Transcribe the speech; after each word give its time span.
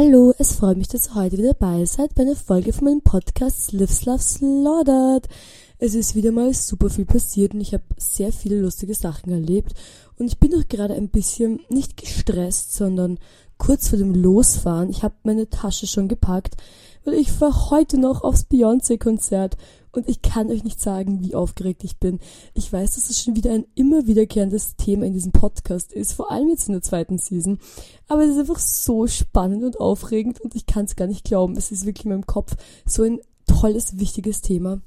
Hallo, 0.00 0.32
es 0.38 0.52
freut 0.52 0.76
mich, 0.76 0.86
dass 0.86 1.08
ihr 1.08 1.14
heute 1.16 1.38
wieder 1.38 1.54
dabei 1.54 1.84
seid 1.84 2.14
bei 2.14 2.22
einer 2.22 2.36
Folge 2.36 2.72
von 2.72 2.84
meinem 2.84 3.00
Podcast 3.00 3.72
Lives 3.72 4.04
Love 4.04 4.22
Slaughtered. 4.22 5.26
Es 5.80 5.96
ist 5.96 6.14
wieder 6.14 6.30
mal 6.30 6.54
super 6.54 6.88
viel 6.88 7.04
passiert 7.04 7.52
und 7.52 7.60
ich 7.60 7.74
habe 7.74 7.82
sehr 7.96 8.32
viele 8.32 8.60
lustige 8.60 8.94
Sachen 8.94 9.32
erlebt 9.32 9.74
und 10.16 10.26
ich 10.28 10.38
bin 10.38 10.52
doch 10.52 10.68
gerade 10.68 10.94
ein 10.94 11.08
bisschen 11.08 11.58
nicht 11.68 11.96
gestresst, 11.96 12.76
sondern 12.76 13.18
kurz 13.56 13.88
vor 13.88 13.98
dem 13.98 14.14
Losfahren. 14.14 14.88
Ich 14.88 15.02
habe 15.02 15.16
meine 15.24 15.50
Tasche 15.50 15.88
schon 15.88 16.06
gepackt, 16.06 16.56
weil 17.04 17.14
ich 17.14 17.32
fahre 17.32 17.70
heute 17.70 17.98
noch 17.98 18.22
aufs 18.22 18.46
Beyoncé-Konzert 18.50 19.56
und 19.92 20.08
ich 20.08 20.22
kann 20.22 20.50
euch 20.50 20.64
nicht 20.64 20.80
sagen, 20.80 21.22
wie 21.22 21.34
aufgeregt 21.34 21.82
ich 21.82 21.98
bin. 21.98 22.20
Ich 22.54 22.72
weiß, 22.72 22.94
dass 22.94 23.10
es 23.10 23.22
schon 23.22 23.36
wieder 23.36 23.52
ein 23.52 23.64
immer 23.74 24.06
wiederkehrendes 24.06 24.76
Thema 24.76 25.06
in 25.06 25.12
diesem 25.12 25.32
Podcast 25.32 25.92
ist, 25.92 26.12
vor 26.12 26.30
allem 26.30 26.48
jetzt 26.48 26.68
in 26.68 26.74
der 26.74 26.82
zweiten 26.82 27.18
Season. 27.18 27.58
Aber 28.06 28.22
es 28.22 28.30
ist 28.30 28.38
einfach 28.38 28.58
so 28.58 29.06
spannend 29.06 29.64
und 29.64 29.80
aufregend 29.80 30.40
und 30.40 30.54
ich 30.54 30.66
kann 30.66 30.84
es 30.84 30.96
gar 30.96 31.06
nicht 31.06 31.24
glauben. 31.24 31.56
Es 31.56 31.72
ist 31.72 31.86
wirklich 31.86 32.04
in 32.04 32.12
meinem 32.12 32.26
Kopf 32.26 32.54
so 32.86 33.02
ein 33.02 33.20
tolles, 33.46 33.98
wichtiges 33.98 34.40
Thema. 34.40 34.80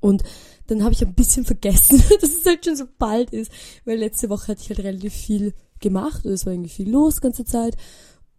Und 0.00 0.22
dann 0.66 0.82
habe 0.82 0.92
ich 0.92 1.02
ein 1.02 1.14
bisschen 1.14 1.44
vergessen, 1.44 2.02
dass 2.20 2.30
es 2.30 2.46
halt 2.46 2.64
schon 2.64 2.76
so 2.76 2.84
bald 2.98 3.30
ist, 3.30 3.52
weil 3.84 3.98
letzte 3.98 4.30
Woche 4.30 4.48
hatte 4.48 4.62
ich 4.62 4.70
halt 4.70 4.80
relativ 4.80 5.12
viel 5.12 5.54
gemacht 5.80 6.24
und 6.24 6.32
es 6.32 6.46
war 6.46 6.52
irgendwie 6.52 6.70
viel 6.70 6.90
los 6.90 7.20
ganze 7.20 7.44
Zeit. 7.44 7.76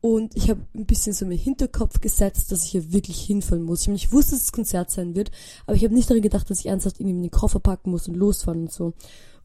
Und 0.06 0.36
ich 0.36 0.50
habe 0.50 0.60
ein 0.76 0.86
bisschen 0.86 1.14
so 1.14 1.24
in 1.24 1.32
Hinterkopf 1.32 2.02
gesetzt, 2.02 2.52
dass 2.52 2.66
ich 2.66 2.72
hier 2.72 2.92
wirklich 2.92 3.22
hinfahren 3.22 3.64
muss. 3.64 3.84
Ich 3.84 3.88
habe 3.88 3.94
nicht 3.94 4.12
wusste, 4.12 4.32
dass 4.32 4.42
es 4.42 4.52
Konzert 4.52 4.92
sein 4.92 5.16
wird, 5.16 5.32
aber 5.66 5.78
ich 5.78 5.86
habe 5.86 5.94
nicht 5.94 6.10
daran 6.10 6.22
gedacht, 6.22 6.50
dass 6.50 6.60
ich 6.60 6.66
ernsthaft 6.66 7.00
irgendwie 7.00 7.22
den 7.22 7.32
Koffer 7.32 7.62
packen 7.62 7.90
muss 7.92 8.10
und 8.10 8.16
losfahren 8.16 8.64
und 8.64 8.72
so. 8.74 8.92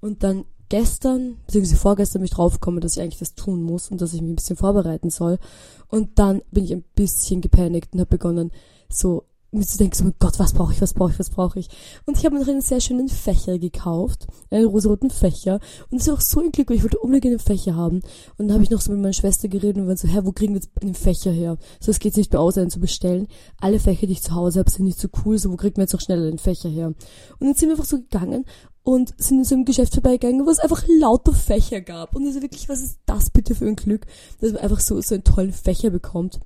Und 0.00 0.24
dann 0.24 0.46
gestern, 0.68 1.36
beziehungsweise 1.46 1.76
vorgestern 1.76 2.22
bin 2.22 2.24
ich 2.24 2.32
draufgekommen, 2.32 2.80
dass 2.80 2.96
ich 2.96 3.02
eigentlich 3.04 3.20
das 3.20 3.36
tun 3.36 3.62
muss 3.62 3.88
und 3.88 4.00
dass 4.00 4.14
ich 4.14 4.20
mich 4.20 4.32
ein 4.32 4.34
bisschen 4.34 4.56
vorbereiten 4.56 5.10
soll. 5.10 5.38
Und 5.86 6.18
dann 6.18 6.42
bin 6.50 6.64
ich 6.64 6.72
ein 6.72 6.82
bisschen 6.96 7.40
gepanikt 7.40 7.95
und 7.95 8.00
habe 8.00 8.10
begonnen, 8.10 8.50
so 8.88 9.27
mir 9.51 9.66
zu 9.66 9.79
denken, 9.79 9.97
so, 9.97 10.05
mein 10.05 10.15
Gott, 10.19 10.38
was 10.38 10.52
brauche 10.52 10.73
ich, 10.73 10.80
was 10.80 10.95
brauche 10.95 11.13
ich, 11.13 11.18
was 11.18 11.30
brauche 11.30 11.59
ich. 11.59 11.68
Und 12.04 12.18
ich 12.18 12.24
habe 12.24 12.35
mir 12.35 12.41
noch 12.43 12.49
einen 12.49 12.60
sehr 12.60 12.80
schönen 12.80 13.09
Fächer 13.09 13.59
gekauft, 13.59 14.27
einen 14.51 14.66
rosaroten 14.66 15.10
Fächer. 15.10 15.60
Und 15.90 16.01
das 16.01 16.09
ist 16.09 16.13
auch 16.13 16.21
so 16.21 16.40
ein 16.40 16.52
Glück, 16.52 16.68
weil 16.68 16.77
ich 16.77 16.82
wollte 16.82 16.99
unbedingt 16.99 17.32
einen 17.32 17.38
Fächer 17.38 17.74
haben. 17.74 18.02
Und 18.37 18.49
dann 18.49 18.52
habe 18.52 18.65
ich 18.65 18.71
noch 18.71 18.80
so 18.80 18.93
mit 18.93 19.01
meiner 19.01 19.13
Schwester 19.13 19.49
geredet 19.49 19.79
und 19.79 19.88
war 19.88 19.96
so, 19.96 20.09
hä, 20.09 20.21
wo 20.23 20.32
kriegen 20.32 20.55
wir 20.55 20.60
jetzt 20.60 20.71
einen 20.82 20.95
Fächer 20.95 21.30
her? 21.30 21.57
So, 21.80 21.90
es 21.90 21.99
geht 21.99 22.16
nicht 22.16 22.32
mehr 22.32 22.40
aus, 22.40 22.59
einen 22.59 22.71
zu 22.71 22.80
bestellen. 22.80 23.27
Alle 23.60 23.80
Fächer, 23.80 24.07
die 24.07 24.13
ich 24.13 24.23
zu 24.23 24.35
Hause 24.35 24.59
habe, 24.60 24.71
sind 24.71 24.85
nicht 24.85 25.01
so 25.01 25.09
cool, 25.24 25.38
so, 25.38 25.51
wo 25.51 25.57
kriegt 25.57 25.77
man 25.77 25.85
jetzt 25.85 25.95
noch 25.95 26.01
schneller 26.01 26.30
den 26.30 26.38
Fächer 26.38 26.68
her? 26.68 26.88
Und 26.88 26.96
dann 27.40 27.55
sind 27.55 27.68
wir 27.68 27.74
einfach 27.74 27.85
so 27.85 27.99
gegangen 27.99 28.45
und 28.88 29.12
sind 29.18 29.38
in 29.38 29.45
so 29.45 29.55
einem 29.55 29.65
Geschäft 29.66 29.93
vorbeigegangen, 29.93 30.46
wo 30.46 30.51
es 30.51 30.60
einfach 30.60 30.83
lauter 30.88 31.35
Fächer 31.35 31.83
gab. 31.83 32.16
Und 32.16 32.27
also 32.27 32.40
wirklich, 32.40 32.68
was 32.68 32.80
ist 32.80 32.99
das 33.05 33.29
bitte 33.29 33.55
für 33.55 33.66
ein 33.66 33.77
Glück, 33.77 34.07
dass 34.40 34.52
man 34.52 34.62
einfach 34.62 34.80
so, 34.80 34.99
so 35.02 35.15
einen 35.15 35.24
tollen 35.24 35.52
Fächer 35.52 35.90
bekommt. 35.90 36.40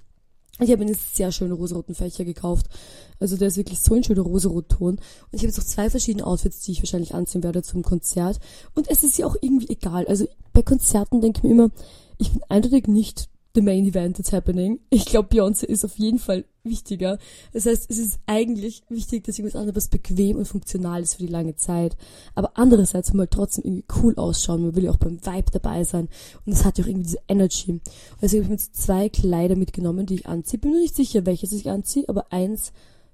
Ich 0.63 0.71
habe 0.71 0.83
einen 0.83 0.97
sehr 1.15 1.33
schönen 1.33 1.53
rosaroten 1.53 1.95
Fächer 1.95 2.25
gekauft. 2.25 2.67
Also 3.21 3.37
der 3.37 3.49
ist 3.49 3.57
wirklich 3.57 3.81
so 3.81 3.95
ein 3.95 4.05
schöner 4.05 4.23
rosarot-Ton. 4.23 4.95
Und 4.95 5.01
ich 5.33 5.41
habe 5.41 5.49
jetzt 5.49 5.59
auch 5.59 5.65
zwei 5.65 5.91
verschiedene 5.91 6.27
Outfits, 6.27 6.61
die 6.61 6.73
ich 6.73 6.83
wahrscheinlich 6.83 7.15
anziehen 7.15 7.43
werde 7.43 7.63
zum 7.63 7.83
Konzert. 7.83 8.39
Und 8.75 8.91
es 8.91 9.03
ist 9.03 9.19
ja 9.19 9.27
auch 9.27 9.37
irgendwie 9.41 9.71
egal. 9.71 10.07
Also 10.07 10.27
bei 10.53 10.63
Konzerten 10.63 11.21
denke 11.21 11.39
ich 11.39 11.43
mir 11.45 11.51
immer, 11.51 11.71
ich 12.19 12.31
bin 12.31 12.43
eindeutig 12.49 12.87
nicht 12.87 13.29
the 13.55 13.63
main 13.63 13.85
event 13.85 14.17
that's 14.17 14.33
happening. 14.33 14.81
Ich 14.91 15.05
glaube, 15.05 15.29
Beyoncé 15.29 15.65
ist 15.65 15.85
auf 15.85 15.99
jeden 15.99 16.19
Fall 16.19 16.45
wichtiger. 16.65 17.19
Das 17.53 17.67
heißt, 17.67 17.91
es 17.91 17.99
ist 17.99 18.19
eigentlich 18.27 18.83
wichtig, 18.89 19.25
dass 19.25 19.39
irgendwas 19.39 19.61
anderes 19.61 19.89
bequem 19.89 20.37
und 20.37 20.47
funktional 20.47 21.03
ist 21.03 21.15
für 21.15 21.23
die 21.23 21.33
lange 21.33 21.57
Zeit. 21.57 21.97
Aber 22.35 22.53
andererseits 22.55 23.13
will 23.13 23.19
man 23.19 23.31
trotzdem 23.31 23.65
irgendwie 23.65 23.85
cool 24.03 24.15
ausschauen. 24.17 24.63
Man 24.63 24.77
will 24.77 24.85
ja 24.85 24.91
auch 24.91 24.97
beim 24.97 25.25
Vibe 25.25 25.51
dabei 25.53 25.85
sein. 25.85 26.09
Und 26.47 26.53
es 26.53 26.65
hat 26.65 26.79
ja 26.79 26.85
auch 26.85 26.89
irgendwie 26.89 27.07
diese 27.07 27.21
Energy. 27.29 27.73
Und 27.73 27.83
deswegen 28.23 28.45
habe 28.45 28.55
ich 28.55 28.61
mir 28.61 28.65
jetzt 28.65 28.83
zwei 28.83 29.09
Kleider 29.09 29.57
mitgenommen, 29.57 30.07
die 30.07 30.15
ich 30.15 30.27
anziehe. 30.27 30.59
Bin 30.59 30.73
mir 30.73 30.81
nicht 30.81 30.97
sicher, 30.97 31.27
welches 31.27 31.53
ich 31.53 31.69
anziehe, 31.69 32.09
aber 32.09 32.33
eins 32.33 32.73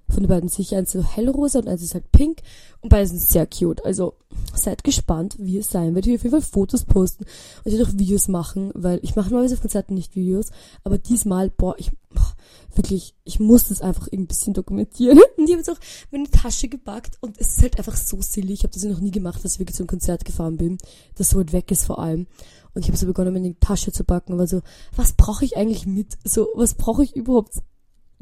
von 0.09 0.23
den 0.23 0.29
beiden 0.29 0.49
sicher. 0.49 0.77
Eins 0.77 0.91
so 0.91 1.03
hellrosa 1.03 1.59
und 1.59 1.67
eins 1.67 1.83
ist 1.83 1.93
halt 1.93 2.11
pink. 2.11 2.41
Und 2.81 2.89
beide 2.89 3.07
sind 3.07 3.21
sehr 3.21 3.45
cute. 3.45 3.83
Also 3.85 4.15
seid 4.53 4.83
gespannt, 4.83 5.35
wie 5.39 5.57
es 5.57 5.69
sein 5.69 5.95
wird. 5.95 6.05
Ich 6.05 6.11
werde 6.11 6.19
auf 6.19 6.23
jeden 6.23 6.41
Fall 6.41 6.49
Fotos 6.49 6.85
posten 6.85 7.23
und 7.23 7.71
ich 7.71 7.77
werde 7.77 7.89
auch 7.89 7.97
Videos 7.97 8.27
machen, 8.27 8.71
weil 8.73 8.99
ich 9.01 9.15
mache 9.15 9.29
normalerweise 9.29 9.55
auf 9.55 9.61
Konzerten 9.61 9.93
nicht 9.93 10.15
Videos. 10.15 10.47
Aber 10.83 10.97
diesmal, 10.97 11.49
boah, 11.49 11.75
ich, 11.77 11.91
boah, 12.13 12.33
wirklich, 12.75 13.15
ich 13.23 13.39
muss 13.39 13.69
das 13.69 13.81
einfach 13.81 14.07
ein 14.11 14.27
bisschen 14.27 14.53
dokumentieren. 14.53 15.19
Und 15.37 15.45
ich 15.45 15.51
habe 15.51 15.59
jetzt 15.59 15.69
auch 15.69 15.79
meine 16.11 16.29
Tasche 16.29 16.67
gepackt 16.67 17.17
und 17.21 17.39
es 17.39 17.55
ist 17.55 17.61
halt 17.61 17.77
einfach 17.77 17.95
so 17.95 18.21
silly. 18.21 18.53
Ich 18.53 18.63
habe 18.63 18.73
das 18.73 18.83
ja 18.83 18.89
noch 18.89 18.99
nie 18.99 19.11
gemacht, 19.11 19.43
dass 19.43 19.53
ich 19.53 19.59
wirklich 19.59 19.77
zum 19.77 19.87
Konzert 19.87 20.25
gefahren 20.25 20.57
bin, 20.57 20.77
das 21.15 21.29
so 21.29 21.39
weit 21.39 21.53
weg 21.53 21.71
ist 21.71 21.85
vor 21.85 21.99
allem. 21.99 22.27
Und 22.73 22.81
ich 22.81 22.87
habe 22.89 22.97
so 22.97 23.07
begonnen, 23.07 23.33
meine 23.33 23.57
Tasche 23.59 23.91
zu 23.91 24.03
packen 24.03 24.37
war 24.37 24.47
so, 24.47 24.61
was 24.95 25.13
brauche 25.13 25.45
ich 25.45 25.57
eigentlich 25.57 25.85
mit? 25.85 26.17
So, 26.23 26.49
was 26.55 26.75
brauche 26.75 27.03
ich 27.03 27.15
überhaupt 27.15 27.53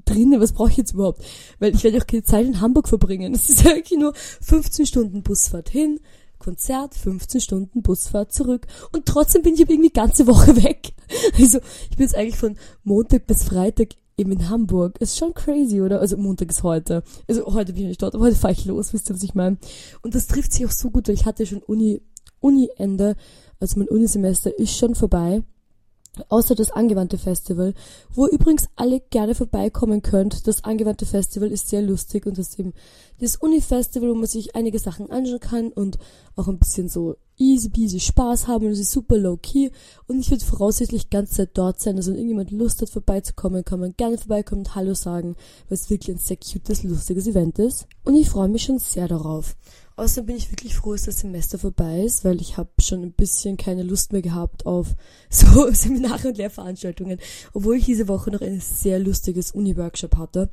drinnen, 0.05 0.39
was 0.39 0.53
brauche 0.53 0.71
ich 0.71 0.77
jetzt 0.77 0.93
überhaupt? 0.93 1.23
Weil 1.59 1.75
ich 1.75 1.83
werde 1.83 1.97
auch 1.97 2.07
keine 2.07 2.23
Zeit 2.23 2.45
in 2.45 2.61
Hamburg 2.61 2.87
verbringen. 2.87 3.33
Es 3.33 3.49
ist 3.49 3.67
eigentlich 3.67 3.99
nur 3.99 4.13
15 4.15 4.85
Stunden 4.85 5.23
Busfahrt 5.23 5.69
hin, 5.69 5.99
Konzert, 6.39 6.95
15 6.95 7.41
Stunden 7.41 7.81
Busfahrt 7.81 8.31
zurück. 8.31 8.67
Und 8.91 9.05
trotzdem 9.05 9.41
bin 9.41 9.55
ich 9.55 9.61
aber 9.61 9.71
irgendwie 9.71 9.89
ganze 9.89 10.27
Woche 10.27 10.55
weg. 10.63 10.93
Also 11.37 11.59
ich 11.89 11.97
bin 11.97 12.05
jetzt 12.05 12.15
eigentlich 12.15 12.37
von 12.37 12.57
Montag 12.83 13.27
bis 13.27 13.43
Freitag 13.43 13.89
eben 14.17 14.31
in 14.31 14.49
Hamburg. 14.49 14.99
Ist 14.99 15.17
schon 15.17 15.33
crazy, 15.33 15.81
oder? 15.81 15.99
Also 15.99 16.17
Montag 16.17 16.49
ist 16.49 16.63
heute. 16.63 17.03
Also 17.27 17.45
heute 17.47 17.73
bin 17.73 17.83
ich 17.83 17.89
nicht 17.89 18.01
dort, 18.01 18.15
aber 18.15 18.25
heute 18.25 18.35
fahre 18.35 18.53
ich 18.53 18.65
los, 18.65 18.93
wisst 18.93 19.09
ihr, 19.09 19.15
was 19.15 19.23
ich 19.23 19.35
meine? 19.35 19.57
Und 20.01 20.15
das 20.15 20.27
trifft 20.27 20.53
sich 20.53 20.65
auch 20.65 20.71
so 20.71 20.89
gut, 20.89 21.07
weil 21.07 21.15
ich 21.15 21.25
hatte 21.25 21.45
schon 21.45 21.59
Uni, 21.59 22.01
Uni-Ende, 22.39 23.15
also 23.59 23.79
mein 23.79 23.87
Unisemester 23.87 24.57
ist 24.57 24.77
schon 24.77 24.95
vorbei 24.95 25.43
außer 26.29 26.55
das 26.55 26.71
Angewandte 26.71 27.17
Festival, 27.17 27.73
wo 28.13 28.25
ihr 28.25 28.33
übrigens 28.33 28.67
alle 28.75 28.99
gerne 28.99 29.35
vorbeikommen 29.35 30.01
könnt. 30.01 30.47
Das 30.47 30.63
Angewandte 30.63 31.05
Festival 31.05 31.51
ist 31.51 31.69
sehr 31.69 31.81
lustig 31.81 32.25
und 32.25 32.37
das 32.37 32.49
ist 32.49 32.59
eben 32.59 32.73
das 33.19 33.35
Uni-Festival, 33.35 34.09
wo 34.09 34.15
man 34.15 34.27
sich 34.27 34.55
einige 34.55 34.79
Sachen 34.79 35.09
anschauen 35.09 35.39
kann 35.39 35.67
und 35.69 35.97
auch 36.35 36.47
ein 36.47 36.59
bisschen 36.59 36.87
so 36.89 37.15
easy 37.37 37.69
peasy 37.69 37.99
Spaß 37.99 38.47
haben 38.47 38.65
und 38.65 38.71
es 38.71 38.79
ist 38.79 38.91
super 38.91 39.17
low 39.17 39.37
key 39.37 39.69
und 40.07 40.19
ich 40.19 40.31
würde 40.31 40.43
voraussichtlich 40.43 41.09
ganz 41.09 41.31
Zeit 41.31 41.51
dort 41.53 41.79
sein. 41.79 41.95
Also 41.97 42.11
wenn 42.11 42.17
irgendjemand 42.17 42.51
Lust 42.51 42.81
hat 42.81 42.89
vorbeizukommen, 42.89 43.63
kann 43.63 43.79
man 43.79 43.93
gerne 43.95 44.17
vorbeikommen 44.17 44.61
und 44.61 44.75
Hallo 44.75 44.93
sagen, 44.93 45.35
weil 45.69 45.75
es 45.75 45.89
wirklich 45.89 46.15
ein 46.15 46.19
sehr 46.19 46.37
cutes, 46.37 46.83
lustiges 46.83 47.27
Event 47.27 47.59
ist 47.59 47.87
und 48.03 48.15
ich 48.15 48.29
freue 48.29 48.49
mich 48.49 48.63
schon 48.63 48.79
sehr 48.79 49.07
darauf. 49.07 49.55
Außerdem 49.97 50.27
bin 50.27 50.35
ich 50.35 50.51
wirklich 50.51 50.75
froh, 50.75 50.93
dass 50.93 51.05
das 51.05 51.21
Semester 51.21 51.57
vorbei 51.57 52.01
ist, 52.03 52.23
weil 52.23 52.39
ich 52.39 52.57
habe 52.57 52.69
schon 52.79 53.01
ein 53.01 53.13
bisschen 53.13 53.57
keine 53.57 53.81
Lust 53.81 54.13
mehr 54.13 54.21
gehabt 54.21 54.67
auf 54.67 54.95
so 55.31 55.71
Seminare 55.71 56.27
und 56.27 56.37
Lehrveranstaltungen, 56.37 57.19
obwohl 57.53 57.77
ich 57.77 57.85
diese 57.85 58.07
Woche 58.07 58.29
noch 58.29 58.41
ein 58.41 58.61
sehr 58.61 58.99
lustiges 58.99 59.51
Uni-Workshop 59.51 60.15
hatte. 60.17 60.49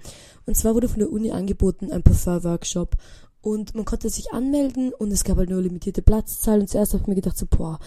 Und 0.47 0.57
zwar 0.57 0.75
wurde 0.75 0.89
von 0.89 1.01
der 1.01 1.13
Uni 1.13 1.31
angeboten 1.31 1.93
ein 1.93 2.03
Parfum-Workshop 2.03 2.97
und 3.43 3.75
man 3.75 3.85
konnte 3.85 4.09
sich 4.09 4.33
anmelden 4.33 4.95
und 4.95 5.13
es 5.13 5.25
gab 5.25 5.37
halt 5.37 5.51
nur 5.51 5.61
limitierte 5.61 6.01
Platzzahl 6.01 6.61
und 6.61 6.71
zuerst 6.71 6.95
habe 6.95 7.03
ich 7.03 7.09
mir 7.09 7.15
gedacht 7.15 7.37
so, 7.37 7.45
boah, 7.45 7.79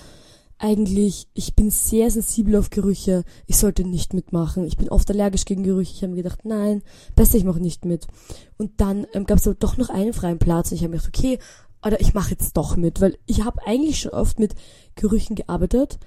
eigentlich, 0.59 1.27
ich 1.33 1.55
bin 1.55 1.69
sehr 1.69 2.09
sensibel 2.09 2.55
auf 2.55 2.69
Gerüche, 2.69 3.23
ich 3.45 3.57
sollte 3.57 3.83
nicht 3.83 4.13
mitmachen. 4.13 4.65
Ich 4.65 4.77
bin 4.77 4.89
oft 4.89 5.09
allergisch 5.11 5.45
gegen 5.45 5.63
Gerüche. 5.63 5.93
Ich 5.93 6.01
habe 6.01 6.13
mir 6.13 6.23
gedacht, 6.23 6.45
nein, 6.45 6.81
besser 7.15 7.37
ich 7.37 7.43
mache 7.43 7.59
nicht 7.59 7.85
mit. 7.85 8.07
Und 8.57 8.81
dann 8.81 9.05
ähm, 9.13 9.25
gab 9.25 9.37
es 9.37 9.47
aber 9.47 9.55
doch 9.55 9.77
noch 9.77 9.89
einen 9.89 10.13
freien 10.13 10.39
Platz 10.39 10.71
und 10.71 10.77
ich 10.77 10.83
habe 10.83 10.91
mir 10.91 10.97
gedacht, 10.97 11.15
okay, 11.15 11.39
oder 11.85 12.01
ich 12.01 12.13
mache 12.13 12.31
jetzt 12.31 12.57
doch 12.57 12.75
mit, 12.75 13.01
weil 13.01 13.17
ich 13.27 13.43
habe 13.43 13.65
eigentlich 13.65 13.99
schon 13.99 14.11
oft 14.11 14.39
mit 14.39 14.55
Gerüchen 14.95 15.35
gearbeitet 15.35 15.99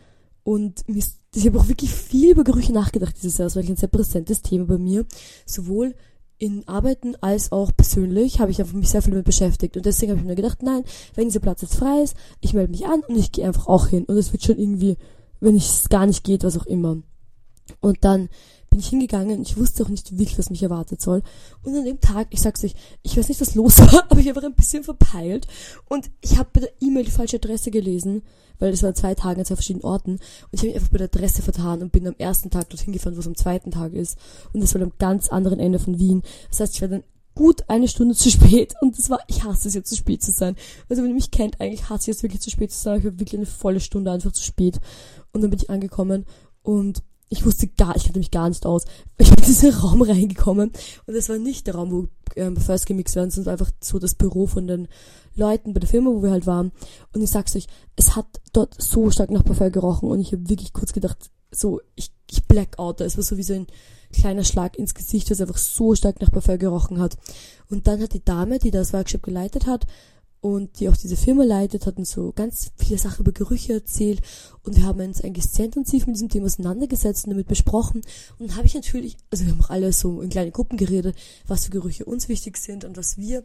und 0.42 0.84
ich 0.88 1.46
habe 1.46 1.60
auch 1.60 1.68
wirklich 1.68 1.92
viel 1.92 2.32
über 2.32 2.44
Gerüche 2.44 2.72
nachgedacht 2.72 3.14
dieses 3.16 3.38
Jahr. 3.38 3.46
Das 3.46 3.56
war 3.56 3.62
ein 3.62 3.76
sehr 3.76 3.88
präsentes 3.88 4.42
Thema 4.42 4.64
bei 4.66 4.78
mir. 4.78 5.06
Sowohl 5.46 5.94
in 6.40 6.66
Arbeiten 6.66 7.14
als 7.20 7.52
auch 7.52 7.70
persönlich 7.76 8.40
habe 8.40 8.50
ich 8.50 8.60
einfach 8.60 8.74
mich 8.74 8.88
sehr 8.88 9.02
viel 9.02 9.12
damit 9.12 9.26
beschäftigt. 9.26 9.76
Und 9.76 9.84
deswegen 9.84 10.12
habe 10.12 10.20
ich 10.22 10.26
mir 10.26 10.34
gedacht, 10.34 10.62
nein, 10.62 10.82
wenn 11.14 11.28
dieser 11.28 11.40
Platz 11.40 11.60
jetzt 11.60 11.76
frei 11.76 12.02
ist, 12.02 12.16
ich 12.40 12.54
melde 12.54 12.70
mich 12.70 12.86
an 12.86 13.02
und 13.06 13.16
ich 13.16 13.30
gehe 13.30 13.46
einfach 13.46 13.66
auch 13.66 13.88
hin. 13.88 14.04
Und 14.06 14.16
es 14.16 14.32
wird 14.32 14.42
schon 14.42 14.58
irgendwie, 14.58 14.96
wenn 15.40 15.54
es 15.54 15.90
gar 15.90 16.06
nicht 16.06 16.24
geht, 16.24 16.42
was 16.42 16.58
auch 16.58 16.64
immer. 16.64 16.96
Und 17.80 17.98
dann 18.04 18.30
bin 18.70 18.78
ich 18.78 18.88
hingegangen. 18.88 19.42
Ich 19.42 19.56
wusste 19.56 19.82
auch 19.82 19.88
nicht 19.88 20.12
wirklich, 20.12 20.38
was 20.38 20.48
mich 20.48 20.62
erwartet 20.62 21.02
soll. 21.02 21.22
Und 21.62 21.76
an 21.76 21.84
dem 21.84 22.00
Tag, 22.00 22.28
ich 22.30 22.40
sag's 22.40 22.64
euch, 22.64 22.74
ich 23.02 23.16
weiß 23.16 23.28
nicht, 23.28 23.40
was 23.40 23.56
los 23.56 23.78
war, 23.78 24.06
aber 24.08 24.20
ich 24.20 24.28
habe 24.28 24.42
ein 24.42 24.54
bisschen 24.54 24.84
verpeilt. 24.84 25.48
Und 25.88 26.10
ich 26.20 26.38
habe 26.38 26.48
bei 26.52 26.60
der 26.60 26.72
E-Mail 26.80 27.04
die 27.04 27.10
falsche 27.10 27.36
Adresse 27.36 27.70
gelesen, 27.70 28.22
weil 28.58 28.70
das 28.70 28.82
waren 28.82 28.94
zwei 28.94 29.14
Tage 29.14 29.40
an 29.40 29.44
zwei 29.44 29.56
verschiedenen 29.56 29.84
Orten. 29.84 30.12
Und 30.12 30.20
ich 30.52 30.60
habe 30.60 30.68
mich 30.68 30.76
einfach 30.76 30.90
bei 30.90 30.98
der 30.98 31.08
Adresse 31.08 31.42
vertan 31.42 31.82
und 31.82 31.92
bin 31.92 32.06
am 32.06 32.14
ersten 32.16 32.50
Tag 32.50 32.70
dorthin 32.70 32.92
gefahren, 32.92 33.16
wo 33.16 33.20
es 33.20 33.26
am 33.26 33.36
zweiten 33.36 33.72
Tag 33.72 33.92
ist. 33.92 34.16
Und 34.52 34.62
das 34.62 34.74
war 34.74 34.82
am 34.82 34.92
ganz 34.98 35.28
anderen 35.28 35.58
Ende 35.58 35.80
von 35.80 35.98
Wien. 35.98 36.22
Das 36.48 36.60
heißt, 36.60 36.76
ich 36.76 36.82
war 36.82 36.88
dann 36.88 37.02
gut 37.34 37.64
eine 37.68 37.88
Stunde 37.88 38.14
zu 38.16 38.30
spät 38.30 38.74
und 38.80 38.98
das 38.98 39.10
war, 39.10 39.20
ich 39.26 39.44
hasse 39.44 39.68
es 39.68 39.74
jetzt 39.74 39.88
zu 39.88 39.96
spät 39.96 40.22
zu 40.22 40.30
sein. 40.30 40.56
Also 40.88 41.02
wenn 41.02 41.10
ihr 41.10 41.14
mich 41.14 41.30
kennt, 41.30 41.60
eigentlich 41.60 41.88
hasse 41.88 42.10
ich 42.10 42.16
es 42.16 42.22
wirklich 42.22 42.40
zu 42.40 42.50
spät 42.50 42.70
zu 42.70 42.78
sein. 42.78 42.98
Ich 42.98 43.04
war 43.04 43.18
wirklich 43.18 43.36
eine 43.36 43.46
volle 43.46 43.80
Stunde 43.80 44.12
einfach 44.12 44.32
zu 44.32 44.42
spät. 44.42 44.80
Und 45.32 45.42
dann 45.42 45.50
bin 45.50 45.58
ich 45.60 45.70
angekommen 45.70 46.26
und 46.62 47.02
ich 47.30 47.46
wusste 47.46 47.68
gar, 47.68 47.96
ich 47.96 48.04
kannte 48.04 48.18
mich 48.18 48.32
gar 48.32 48.48
nicht 48.48 48.66
aus. 48.66 48.84
Ich 49.16 49.30
bin 49.30 49.38
in 49.38 49.44
diesen 49.44 49.72
Raum 49.80 50.02
reingekommen 50.02 50.72
und 51.06 51.16
das 51.16 51.28
war 51.28 51.38
nicht 51.38 51.66
der 51.66 51.76
Raum, 51.76 51.92
wo 51.92 52.08
ähm, 52.36 52.56
First 52.56 52.86
gemixt 52.86 53.14
werden, 53.16 53.30
sondern 53.30 53.52
einfach 53.52 53.70
so 53.80 53.98
das 53.98 54.14
Büro 54.14 54.46
von 54.46 54.66
den 54.66 54.88
Leuten 55.36 55.72
bei 55.72 55.80
der 55.80 55.88
Firma, 55.88 56.10
wo 56.10 56.22
wir 56.22 56.32
halt 56.32 56.46
waren. 56.46 56.72
Und 57.14 57.22
ich 57.22 57.30
sag's 57.30 57.54
euch, 57.54 57.68
es 57.96 58.16
hat 58.16 58.26
dort 58.52 58.74
so 58.80 59.10
stark 59.10 59.30
nach 59.30 59.44
Parfum 59.44 59.70
gerochen 59.70 60.10
und 60.10 60.20
ich 60.20 60.32
habe 60.32 60.48
wirklich 60.48 60.72
kurz 60.72 60.92
gedacht, 60.92 61.30
so, 61.52 61.80
ich, 61.94 62.10
ich 62.30 62.44
blackout, 62.44 63.00
es 63.00 63.16
war 63.16 63.24
so 63.24 63.36
wie 63.36 63.42
so 63.44 63.54
ein 63.54 63.68
kleiner 64.12 64.44
Schlag 64.44 64.76
ins 64.76 64.94
Gesicht, 64.94 65.30
es 65.30 65.40
einfach 65.40 65.58
so 65.58 65.94
stark 65.94 66.20
nach 66.20 66.32
Parfum 66.32 66.58
gerochen 66.58 66.98
hat. 66.98 67.16
Und 67.68 67.86
dann 67.86 68.02
hat 68.02 68.12
die 68.12 68.24
Dame, 68.24 68.58
die 68.58 68.72
das 68.72 68.92
Workshop 68.92 69.22
geleitet 69.22 69.66
hat, 69.66 69.86
und 70.40 70.80
die 70.80 70.88
auch 70.88 70.96
diese 70.96 71.16
Firma 71.16 71.44
leitet, 71.44 71.86
hat 71.86 71.98
uns 71.98 72.12
so 72.12 72.32
ganz 72.32 72.72
viele 72.76 72.98
Sachen 72.98 73.22
über 73.22 73.32
Gerüche 73.32 73.74
erzählt. 73.74 74.20
Und 74.62 74.76
wir 74.76 74.84
haben 74.84 75.00
uns 75.00 75.22
eigentlich 75.22 75.44
sehr 75.46 75.66
intensiv 75.66 76.06
mit 76.06 76.16
diesem 76.16 76.30
Thema 76.30 76.46
auseinandergesetzt 76.46 77.26
und 77.26 77.30
damit 77.30 77.46
besprochen. 77.46 78.00
Und 78.38 78.56
habe 78.56 78.66
ich 78.66 78.74
natürlich, 78.74 79.18
also 79.30 79.44
wir 79.44 79.52
haben 79.52 79.60
auch 79.60 79.70
alle 79.70 79.92
so 79.92 80.22
in 80.22 80.30
kleinen 80.30 80.52
Gruppen 80.52 80.78
geredet, 80.78 81.14
was 81.46 81.66
für 81.66 81.70
Gerüche 81.70 82.06
uns 82.06 82.28
wichtig 82.28 82.56
sind 82.56 82.84
und 82.84 82.96
was 82.96 83.18
wir 83.18 83.44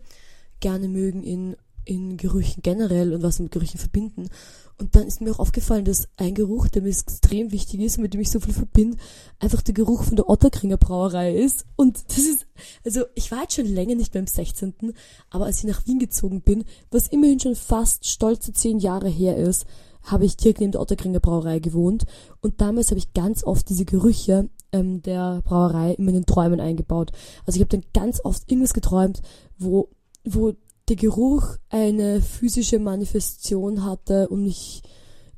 gerne 0.61 0.87
mögen 0.87 1.21
in, 1.23 1.57
in 1.85 2.17
Gerüchen 2.17 2.61
generell 2.61 3.13
und 3.13 3.23
was 3.23 3.39
mit 3.39 3.51
Gerüchen 3.51 3.79
verbinden 3.79 4.29
und 4.77 4.95
dann 4.95 5.07
ist 5.07 5.21
mir 5.21 5.31
auch 5.31 5.39
aufgefallen, 5.39 5.85
dass 5.85 6.09
ein 6.17 6.35
Geruch, 6.35 6.67
der 6.67 6.81
mir 6.81 6.89
extrem 6.89 7.51
wichtig 7.51 7.79
ist, 7.79 7.97
mit 7.97 8.13
dem 8.13 8.19
ich 8.19 8.29
so 8.29 8.41
viel 8.41 8.53
verbinde, 8.53 8.97
einfach 9.39 9.61
der 9.61 9.73
Geruch 9.73 10.03
von 10.03 10.17
der 10.17 10.29
Otterkringer 10.29 10.75
Brauerei 10.77 11.33
ist. 11.33 11.65
Und 11.77 12.03
das 12.09 12.17
ist, 12.17 12.45
also 12.83 13.03
ich 13.15 13.31
war 13.31 13.43
jetzt 13.43 13.53
schon 13.53 13.67
länger 13.67 13.95
nicht 13.95 14.13
mehr 14.13 14.21
im 14.21 14.27
16., 14.27 14.93
aber 15.29 15.45
als 15.45 15.59
ich 15.59 15.63
nach 15.65 15.87
Wien 15.87 15.99
gezogen 15.99 16.41
bin, 16.41 16.65
was 16.91 17.07
immerhin 17.07 17.39
schon 17.39 17.55
fast 17.55 18.05
stolze 18.05 18.51
zehn 18.51 18.79
Jahre 18.79 19.07
her 19.07 19.37
ist, 19.37 19.65
habe 20.03 20.25
ich 20.25 20.35
direkt 20.35 20.59
neben 20.59 20.73
der 20.73 20.81
Otterkringer 20.81 21.21
Brauerei 21.21 21.59
gewohnt. 21.59 22.05
Und 22.41 22.59
damals 22.59 22.89
habe 22.89 22.99
ich 22.99 23.13
ganz 23.13 23.43
oft 23.45 23.69
diese 23.69 23.85
Gerüche 23.85 24.49
ähm, 24.73 25.01
der 25.01 25.41
Brauerei 25.43 25.93
in 25.93 26.05
meinen 26.05 26.25
Träumen 26.25 26.59
eingebaut. 26.59 27.11
Also 27.45 27.57
ich 27.57 27.61
habe 27.61 27.77
dann 27.77 27.89
ganz 27.93 28.19
oft 28.23 28.51
irgendwas 28.51 28.73
geträumt, 28.73 29.21
wo, 29.57 29.89
wo 30.25 30.53
der 30.89 30.95
Geruch 30.95 31.57
eine 31.69 32.21
physische 32.21 32.79
Manifestation 32.79 33.83
hatte 33.83 34.27
und 34.29 34.43
mich 34.43 34.83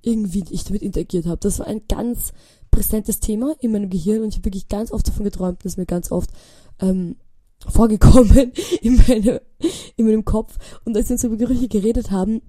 irgendwie 0.01 0.43
ich 0.49 0.63
damit 0.63 0.81
interagiert 0.81 1.25
habe. 1.25 1.39
Das 1.41 1.59
war 1.59 1.67
ein 1.67 1.81
ganz 1.87 2.33
präsentes 2.71 3.19
Thema 3.19 3.55
in 3.59 3.71
meinem 3.71 3.89
Gehirn 3.89 4.21
und 4.21 4.29
ich 4.29 4.35
habe 4.35 4.45
wirklich 4.45 4.67
ganz 4.67 4.91
oft 4.91 5.07
davon 5.07 5.23
geträumt, 5.23 5.59
das 5.63 5.73
ist 5.73 5.77
mir 5.77 5.85
ganz 5.85 6.11
oft 6.11 6.29
ähm, 6.79 7.15
vorgekommen 7.67 8.51
in, 8.81 9.01
meine, 9.07 9.41
in 9.95 10.05
meinem 10.05 10.25
Kopf. 10.25 10.57
Und 10.85 10.95
als 10.95 11.09
wir 11.09 11.15
uns 11.15 11.23
über 11.23 11.37
Gerüche 11.37 11.67
geredet 11.67 12.11
haben, 12.11 12.41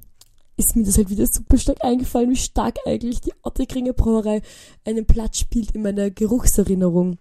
ist 0.56 0.74
mir 0.74 0.84
das 0.84 0.96
halt 0.96 1.08
wieder 1.08 1.26
super 1.26 1.56
stark 1.56 1.84
eingefallen, 1.84 2.30
wie 2.30 2.36
stark 2.36 2.78
eigentlich 2.84 3.20
die 3.20 3.32
Ottekringer 3.42 3.92
Brauerei 3.92 4.42
einen 4.84 5.06
Platz 5.06 5.38
spielt 5.38 5.70
in 5.70 5.82
meiner 5.82 6.10
Geruchserinnerung. 6.10 7.18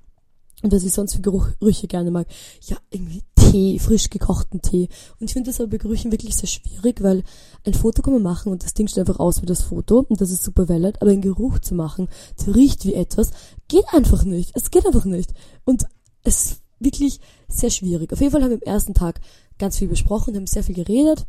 Und 0.64 0.74
was 0.74 0.84
ich 0.84 0.92
sonst 0.92 1.14
für 1.14 1.22
Gerüche 1.22 1.88
gerne 1.88 2.10
mag. 2.10 2.26
Ja, 2.62 2.78
irgendwie 2.90 3.22
Tee, 3.58 3.80
frisch 3.80 4.12
gekochten 4.12 4.62
Tee. 4.62 4.88
Und 5.20 5.28
ich 5.28 5.34
finde 5.34 5.50
das 5.50 5.60
aber 5.60 5.72
bei 5.72 5.78
Gerüchen 5.78 6.12
wirklich 6.12 6.36
sehr 6.36 6.48
schwierig, 6.48 7.02
weil 7.02 7.24
ein 7.66 7.74
Foto 7.74 8.04
kann 8.04 8.14
man 8.14 8.22
machen 8.22 8.52
und 8.52 8.64
das 8.64 8.76
Ding 8.76 8.88
sieht 8.88 9.00
einfach 9.00 9.20
aus 9.20 9.42
wie 9.42 9.48
das 9.48 9.64
Foto 9.64 10.06
und 10.08 10.22
das 10.22 10.30
ist 10.30 10.44
super 10.44 10.70
valid, 10.70 11.02
aber 11.02 11.10
ein 11.10 11.22
Geruch 11.22 11.58
zu 11.60 11.74
machen, 11.74 12.08
der 12.46 12.56
riecht 12.56 12.86
wie 12.86 12.94
etwas, 12.94 13.32
geht 13.68 13.86
einfach 13.92 14.24
nicht. 14.26 14.52
Es 14.54 14.70
geht 14.70 14.86
einfach 14.86 15.06
nicht. 15.06 15.34
Und 15.66 15.88
es 16.24 16.52
ist 16.52 16.62
wirklich 16.80 17.20
sehr 17.48 17.72
schwierig. 17.72 18.14
Auf 18.14 18.20
jeden 18.22 18.32
Fall 18.32 18.44
haben 18.44 18.52
wir 18.52 18.58
am 18.58 18.74
ersten 18.74 18.94
Tag 18.94 19.22
ganz 19.58 19.80
viel 19.80 19.88
besprochen, 19.88 20.36
haben 20.36 20.46
sehr 20.46 20.64
viel 20.64 20.76
geredet 20.76 21.26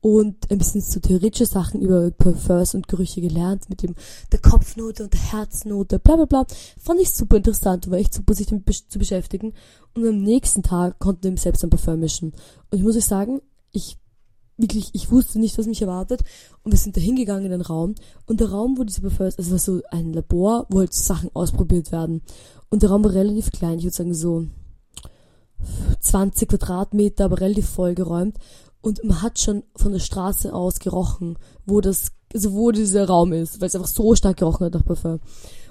und 0.00 0.50
ein 0.50 0.58
bisschen 0.58 0.80
so 0.80 1.00
theoretische 1.00 1.46
Sachen 1.46 1.80
über 1.80 2.10
Parfums 2.10 2.74
und 2.74 2.88
Gerüche 2.88 3.20
gelernt, 3.20 3.68
mit 3.68 3.82
dem 3.82 3.94
der 4.32 4.40
Kopfnote 4.40 5.04
und 5.04 5.12
der 5.12 5.20
Herznote, 5.20 5.98
bla 5.98 6.16
bla 6.16 6.24
bla. 6.24 6.46
Fand 6.78 7.00
ich 7.00 7.10
super 7.10 7.38
interessant, 7.38 7.90
war 7.90 7.98
echt 7.98 8.14
super, 8.14 8.34
sich 8.34 8.46
damit 8.46 8.68
zu 8.88 8.98
beschäftigen. 8.98 9.54
Und 9.94 10.06
am 10.06 10.22
nächsten 10.22 10.62
Tag 10.62 10.98
konnten 10.98 11.30
wir 11.30 11.36
selbst 11.36 11.64
ein 11.64 11.70
Parfum 11.70 11.98
mischen. 11.98 12.32
Und 12.70 12.78
ich 12.78 12.82
muss 12.82 12.96
euch 12.96 13.06
sagen, 13.06 13.40
ich 13.72 13.98
wirklich, 14.56 14.90
ich 14.92 15.10
wusste 15.10 15.38
nicht, 15.38 15.56
was 15.58 15.66
mich 15.66 15.82
erwartet. 15.82 16.22
Und 16.62 16.72
wir 16.72 16.78
sind 16.78 16.96
da 16.96 17.00
hingegangen 17.00 17.44
in 17.44 17.52
den 17.52 17.60
Raum. 17.60 17.94
Und 18.26 18.40
der 18.40 18.50
Raum, 18.50 18.76
wo 18.78 18.84
diese 18.84 19.00
Parfums, 19.00 19.38
also 19.38 19.52
war 19.52 19.58
so 19.58 19.80
ein 19.90 20.12
Labor, 20.12 20.66
wo 20.68 20.80
halt 20.80 20.92
Sachen 20.92 21.30
ausprobiert 21.34 21.90
werden. 21.92 22.22
Und 22.68 22.82
der 22.82 22.90
Raum 22.90 23.04
war 23.04 23.14
relativ 23.14 23.50
klein, 23.50 23.78
ich 23.78 23.84
würde 23.84 23.96
sagen 23.96 24.14
so 24.14 24.46
20 26.00 26.48
Quadratmeter, 26.48 27.24
aber 27.24 27.40
relativ 27.40 27.68
vollgeräumt 27.68 28.36
und 28.88 29.04
man 29.04 29.20
hat 29.20 29.38
schon 29.38 29.64
von 29.76 29.92
der 29.92 29.98
Straße 29.98 30.54
aus 30.54 30.80
gerochen, 30.80 31.38
wo 31.66 31.82
das, 31.82 32.12
also 32.32 32.54
wo 32.54 32.70
dieser 32.72 33.06
Raum 33.06 33.34
ist, 33.34 33.60
weil 33.60 33.68
es 33.68 33.74
einfach 33.74 33.88
so 33.88 34.14
stark 34.14 34.38
gerochen 34.38 34.64
hat 34.64 34.74
nach 34.74 34.84
Parfum. 34.84 35.20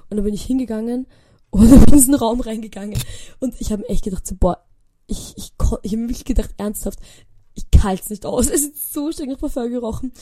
Und 0.09 0.17
dann 0.17 0.23
bin 0.23 0.35
ich 0.35 0.43
hingegangen 0.43 1.07
und 1.49 1.61
bin 1.69 1.79
in 1.79 1.85
diesen 1.85 2.13
Raum 2.13 2.41
reingegangen 2.41 2.97
und 3.39 3.59
ich 3.59 3.71
habe 3.71 3.89
echt 3.89 4.03
gedacht, 4.03 4.27
so, 4.27 4.35
boah, 4.35 4.63
ich, 5.07 5.33
ich, 5.35 5.51
ich 5.81 5.91
habe 5.93 6.03
wirklich 6.03 6.25
gedacht, 6.25 6.53
ernsthaft, 6.57 6.99
ich 7.55 7.71
kalt's 7.71 8.11
nicht 8.11 8.25
aus. 8.25 8.49
Es 8.51 8.61
ist 8.61 8.93
so 8.93 9.11
stark 9.11 9.29
nach 9.29 9.39
Parfum 9.39 9.71
gerochen. 9.71 10.13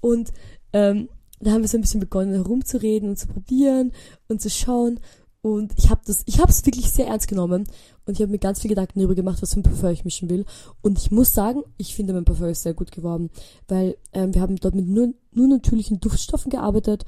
Und 0.00 0.32
ähm, 0.72 1.08
da 1.40 1.50
haben 1.50 1.62
wir 1.62 1.68
so 1.68 1.76
ein 1.76 1.80
bisschen 1.80 2.00
begonnen 2.00 2.34
herumzureden 2.34 3.08
und 3.08 3.18
zu 3.18 3.26
probieren 3.26 3.92
und 4.28 4.40
zu 4.40 4.48
schauen. 4.48 5.00
Und 5.44 5.74
ich 5.76 5.90
habe 5.90 6.00
das, 6.06 6.22
ich 6.24 6.40
habe 6.40 6.50
es 6.50 6.64
wirklich 6.64 6.90
sehr 6.90 7.08
ernst 7.08 7.28
genommen 7.28 7.68
und 8.06 8.14
ich 8.14 8.22
habe 8.22 8.32
mir 8.32 8.38
ganz 8.38 8.62
viel 8.62 8.70
Gedanken 8.70 8.98
darüber 8.98 9.14
gemacht, 9.14 9.42
was 9.42 9.52
für 9.52 9.60
ein 9.60 9.62
Parfum 9.62 9.90
ich 9.90 10.02
mischen 10.02 10.30
will. 10.30 10.46
Und 10.80 10.98
ich 10.98 11.10
muss 11.10 11.34
sagen, 11.34 11.62
ich 11.76 11.94
finde 11.94 12.14
mein 12.14 12.24
Parfum 12.24 12.46
ist 12.46 12.62
sehr 12.62 12.72
gut 12.72 12.90
geworden, 12.90 13.28
weil 13.68 13.98
ähm, 14.14 14.32
wir 14.32 14.40
haben 14.40 14.56
dort 14.56 14.74
mit 14.74 14.88
nur, 14.88 15.12
nur 15.32 15.46
natürlichen 15.46 16.00
Duftstoffen 16.00 16.50
gearbeitet 16.50 17.04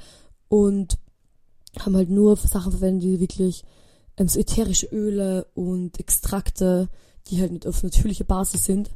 und 0.49 0.99
haben 1.81 1.97
halt 1.97 2.11
nur 2.11 2.37
Sachen 2.37 2.73
verwendet, 2.73 3.05
die 3.05 3.21
wirklich 3.21 3.65
ähm, 4.19 4.29
so 4.29 4.38
ätherische 4.38 4.88
Öle 4.93 5.47
und 5.55 5.99
Extrakte, 5.99 6.91
die 7.29 7.41
halt 7.41 7.53
nicht 7.53 7.67
auf 7.67 7.83
natürliche 7.83 8.25
Basis 8.25 8.67
sind. 8.67 8.91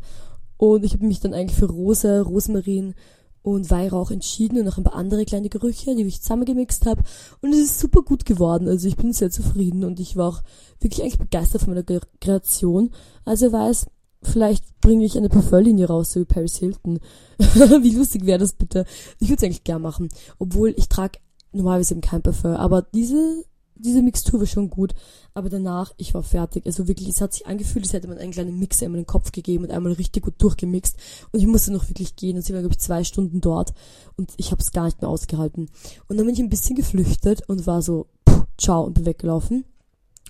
Und 0.59 0.85
ich 0.85 0.93
habe 0.93 1.07
mich 1.07 1.21
dann 1.21 1.33
eigentlich 1.33 1.59
für 1.59 1.71
Rose, 1.71 2.21
Rosmarin 2.21 2.95
und 3.43 3.71
Weihrauch 3.71 4.11
entschieden 4.11 4.59
und 4.59 4.65
noch 4.67 4.79
ein 4.79 4.85
paar 4.85 4.97
andere 4.97 5.25
kleine 5.25 5.49
Gerüche, 5.49 5.95
die 5.95 6.03
ich 6.03 6.21
zusammengemixt 6.21 6.87
habe. 6.87 7.03
Und 7.41 7.53
es 7.53 7.61
ist 7.61 7.81
super 7.81 8.03
gut 8.03 8.25
geworden. 8.25 8.69
Also 8.69 8.87
ich 8.87 8.97
bin 8.97 9.13
sehr 9.13 9.31
zufrieden 9.31 9.85
und 9.85 10.01
ich 10.01 10.17
war 10.17 10.29
auch 10.29 10.43
wirklich 10.81 11.03
eigentlich 11.03 11.19
begeistert 11.19 11.63
von 11.63 11.75
meiner 11.75 12.01
Kreation. 12.21 12.91
Also 13.25 13.53
wer 13.53 13.61
weiß, 13.61 13.87
vielleicht 14.23 14.81
bringe 14.81 15.05
ich 15.05 15.17
eine 15.17 15.29
Parfumlinie 15.29 15.87
raus, 15.87 16.13
so 16.13 16.21
wie 16.21 16.27
Paris 16.27 16.57
Hilton. 16.57 17.01
wie 17.39 17.95
lustig 17.95 18.27
wäre 18.27 18.39
das 18.39 18.53
bitte? 18.53 18.85
Ich 19.19 19.29
würde 19.29 19.39
es 19.39 19.45
eigentlich 19.45 19.65
gern 19.65 19.83
machen. 19.83 20.09
Obwohl 20.39 20.75
ich 20.77 20.89
trage 20.89 21.19
normalerweise 21.53 21.95
eben 21.95 22.03
kein 22.03 22.23
Parfum. 22.23 22.53
Aber 22.53 22.83
diese 22.83 23.45
diese 23.81 24.03
Mixtur 24.03 24.41
war 24.41 24.47
schon 24.47 24.71
gut, 24.71 24.94
aber 25.35 25.49
danach, 25.49 25.93
ich 25.97 26.15
war 26.15 26.23
fertig. 26.23 26.67
Also 26.67 26.88
wirklich, 26.88 27.09
es 27.09 27.21
hat 27.21 27.32
sich 27.32 27.47
angefühlt, 27.47 27.85
als 27.85 27.93
hätte 27.93 28.09
man 28.09 28.19
einen 28.19 28.32
kleinen 28.32 28.59
Mixer 28.59 28.87
in 28.87 28.93
meinen 28.93 29.06
Kopf 29.06 29.32
gegeben 29.32 29.65
und 29.65 29.71
einmal 29.71 29.93
richtig 29.93 30.25
gut 30.25 30.35
durchgemixt. 30.38 30.97
Und 31.32 31.41
ich 31.41 31.47
musste 31.47 31.73
noch 31.73 31.88
wirklich 31.88 32.17
gehen. 32.17 32.37
Und 32.37 32.43
sie 32.43 32.53
war, 32.53 32.61
glaube 32.61 32.75
ich, 32.75 32.81
zwei 32.81 33.05
Stunden 33.05 33.41
dort 33.41 33.73
und 34.17 34.32
ich 34.37 34.50
habe 34.50 34.62
es 34.62 34.73
gar 34.73 34.85
nicht 34.85 35.00
mehr 35.00 35.11
ausgehalten. 35.11 35.71
Und 36.09 36.17
dann 36.17 36.27
bin 36.27 36.35
ich 36.35 36.41
ein 36.41 36.50
bisschen 36.50 36.77
geflüchtet 36.77 37.49
und 37.49 37.67
war 37.67 37.82
so, 37.82 38.06
pff, 38.29 38.44
ciao, 38.59 38.85
und 38.85 38.94
bin 38.94 39.06
weggelaufen. 39.06 39.65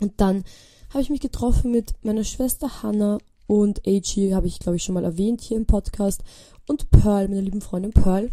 Und 0.01 0.21
dann 0.21 0.45
habe 0.91 1.03
ich 1.03 1.11
mich 1.11 1.21
getroffen 1.21 1.71
mit 1.71 1.95
meiner 2.03 2.25
Schwester 2.25 2.83
Hannah 2.83 3.19
und 3.47 3.87
AG, 3.87 4.33
habe 4.33 4.47
ich, 4.47 4.61
glaube 4.61 4.77
ich, 4.77 4.85
schon 4.85 4.95
mal 4.95 5.05
erwähnt 5.05 5.41
hier 5.41 5.57
im 5.57 5.67
Podcast. 5.67 6.23
Und 6.69 6.91
Pearl, 6.91 7.29
meiner 7.29 7.43
lieben 7.43 7.61
Freundin 7.61 7.93
Pearl. 7.93 8.31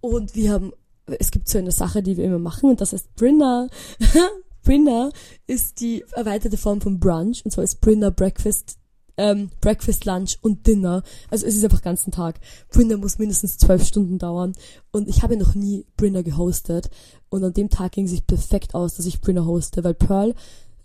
Und 0.00 0.34
wir 0.34 0.52
haben 0.52 0.72
es 1.06 1.30
gibt 1.30 1.48
so 1.48 1.58
eine 1.58 1.72
Sache, 1.72 2.02
die 2.02 2.16
wir 2.16 2.24
immer 2.24 2.38
machen, 2.38 2.70
und 2.70 2.80
das 2.80 2.92
heißt 2.92 3.14
Brinner. 3.14 3.68
Brinner 4.66 5.12
ist 5.46 5.80
die 5.80 6.04
erweiterte 6.12 6.56
Form 6.56 6.80
von 6.80 6.98
Brunch 6.98 7.44
und 7.44 7.52
zwar 7.52 7.62
ist 7.62 7.80
Brinner 7.80 8.10
Breakfast 8.10 8.78
ähm, 9.16 9.48
Breakfast, 9.60 10.04
Lunch 10.04 10.36
und 10.42 10.66
Dinner. 10.66 11.02
Also 11.30 11.46
es 11.46 11.54
ist 11.54 11.64
einfach 11.64 11.80
ganzen 11.80 12.12
Tag. 12.12 12.38
Brinner 12.70 12.98
muss 12.98 13.18
mindestens 13.18 13.56
zwölf 13.56 13.86
Stunden 13.86 14.18
dauern. 14.18 14.52
Und 14.92 15.08
ich 15.08 15.22
habe 15.22 15.38
noch 15.38 15.54
nie 15.54 15.86
Brinner 15.96 16.22
gehostet. 16.22 16.90
Und 17.30 17.42
an 17.42 17.54
dem 17.54 17.70
Tag 17.70 17.92
ging 17.92 18.04
es 18.04 18.10
sich 18.10 18.26
perfekt 18.26 18.74
aus, 18.74 18.96
dass 18.96 19.06
ich 19.06 19.22
Brinner 19.22 19.46
hoste, 19.46 19.84
weil 19.84 19.94
Pearl 19.94 20.34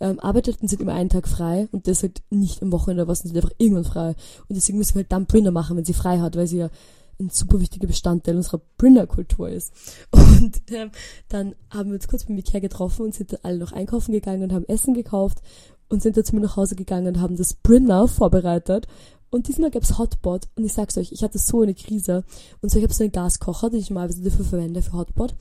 ähm, 0.00 0.18
arbeitet 0.20 0.62
und 0.62 0.68
sind 0.68 0.80
immer 0.80 0.94
einen 0.94 1.10
Tag 1.10 1.28
frei 1.28 1.68
und 1.72 1.86
das 1.88 2.02
halt 2.02 2.22
nicht 2.30 2.62
am 2.62 2.72
Wochenende 2.72 3.06
was, 3.06 3.18
sind 3.18 3.36
einfach 3.36 3.52
irgendwann 3.58 3.84
frei. 3.84 4.14
Und 4.48 4.56
deswegen 4.56 4.78
müssen 4.78 4.94
wir 4.94 5.00
halt 5.00 5.12
dann 5.12 5.26
Brinner 5.26 5.50
machen, 5.50 5.76
wenn 5.76 5.84
sie 5.84 5.92
frei 5.92 6.20
hat, 6.20 6.36
weil 6.36 6.46
sie 6.46 6.58
ja 6.58 6.70
ein 7.26 7.30
super 7.30 7.60
wichtiger 7.60 7.86
Bestandteil 7.86 8.36
unserer 8.36 8.60
Brinner-Kultur 8.78 9.48
ist. 9.48 9.72
Und 10.10 10.62
ähm, 10.70 10.90
dann 11.28 11.54
haben 11.70 11.90
wir 11.90 11.94
uns 11.94 12.08
kurz 12.08 12.28
mit 12.28 12.38
Ikea 12.38 12.60
getroffen 12.60 13.06
und 13.06 13.14
sind 13.14 13.32
dann 13.32 13.40
alle 13.42 13.58
noch 13.58 13.72
einkaufen 13.72 14.12
gegangen 14.12 14.42
und 14.42 14.52
haben 14.52 14.64
Essen 14.66 14.94
gekauft 14.94 15.38
und 15.88 16.02
sind 16.02 16.16
dann 16.16 16.24
zu 16.24 16.34
mir 16.34 16.40
nach 16.40 16.56
Hause 16.56 16.74
gegangen 16.74 17.06
und 17.06 17.20
haben 17.20 17.36
das 17.36 17.54
Brinner 17.54 18.08
vorbereitet. 18.08 18.86
Und 19.30 19.48
diesmal 19.48 19.70
gab's 19.70 19.98
Hotpot 19.98 20.48
und 20.56 20.64
ich 20.64 20.74
sag's 20.74 20.98
euch, 20.98 21.10
ich 21.10 21.22
hatte 21.22 21.38
so 21.38 21.62
eine 21.62 21.74
Krise. 21.74 22.22
Und 22.60 22.70
so, 22.70 22.76
ich 22.78 22.84
habe 22.84 22.92
so 22.92 23.02
einen 23.02 23.12
Gaskocher, 23.12 23.70
den 23.70 23.80
ich 23.80 23.88
normalerweise 23.88 24.22
dafür 24.22 24.44
verwende, 24.44 24.82
für 24.82 24.92
Hotpot. 24.92 25.34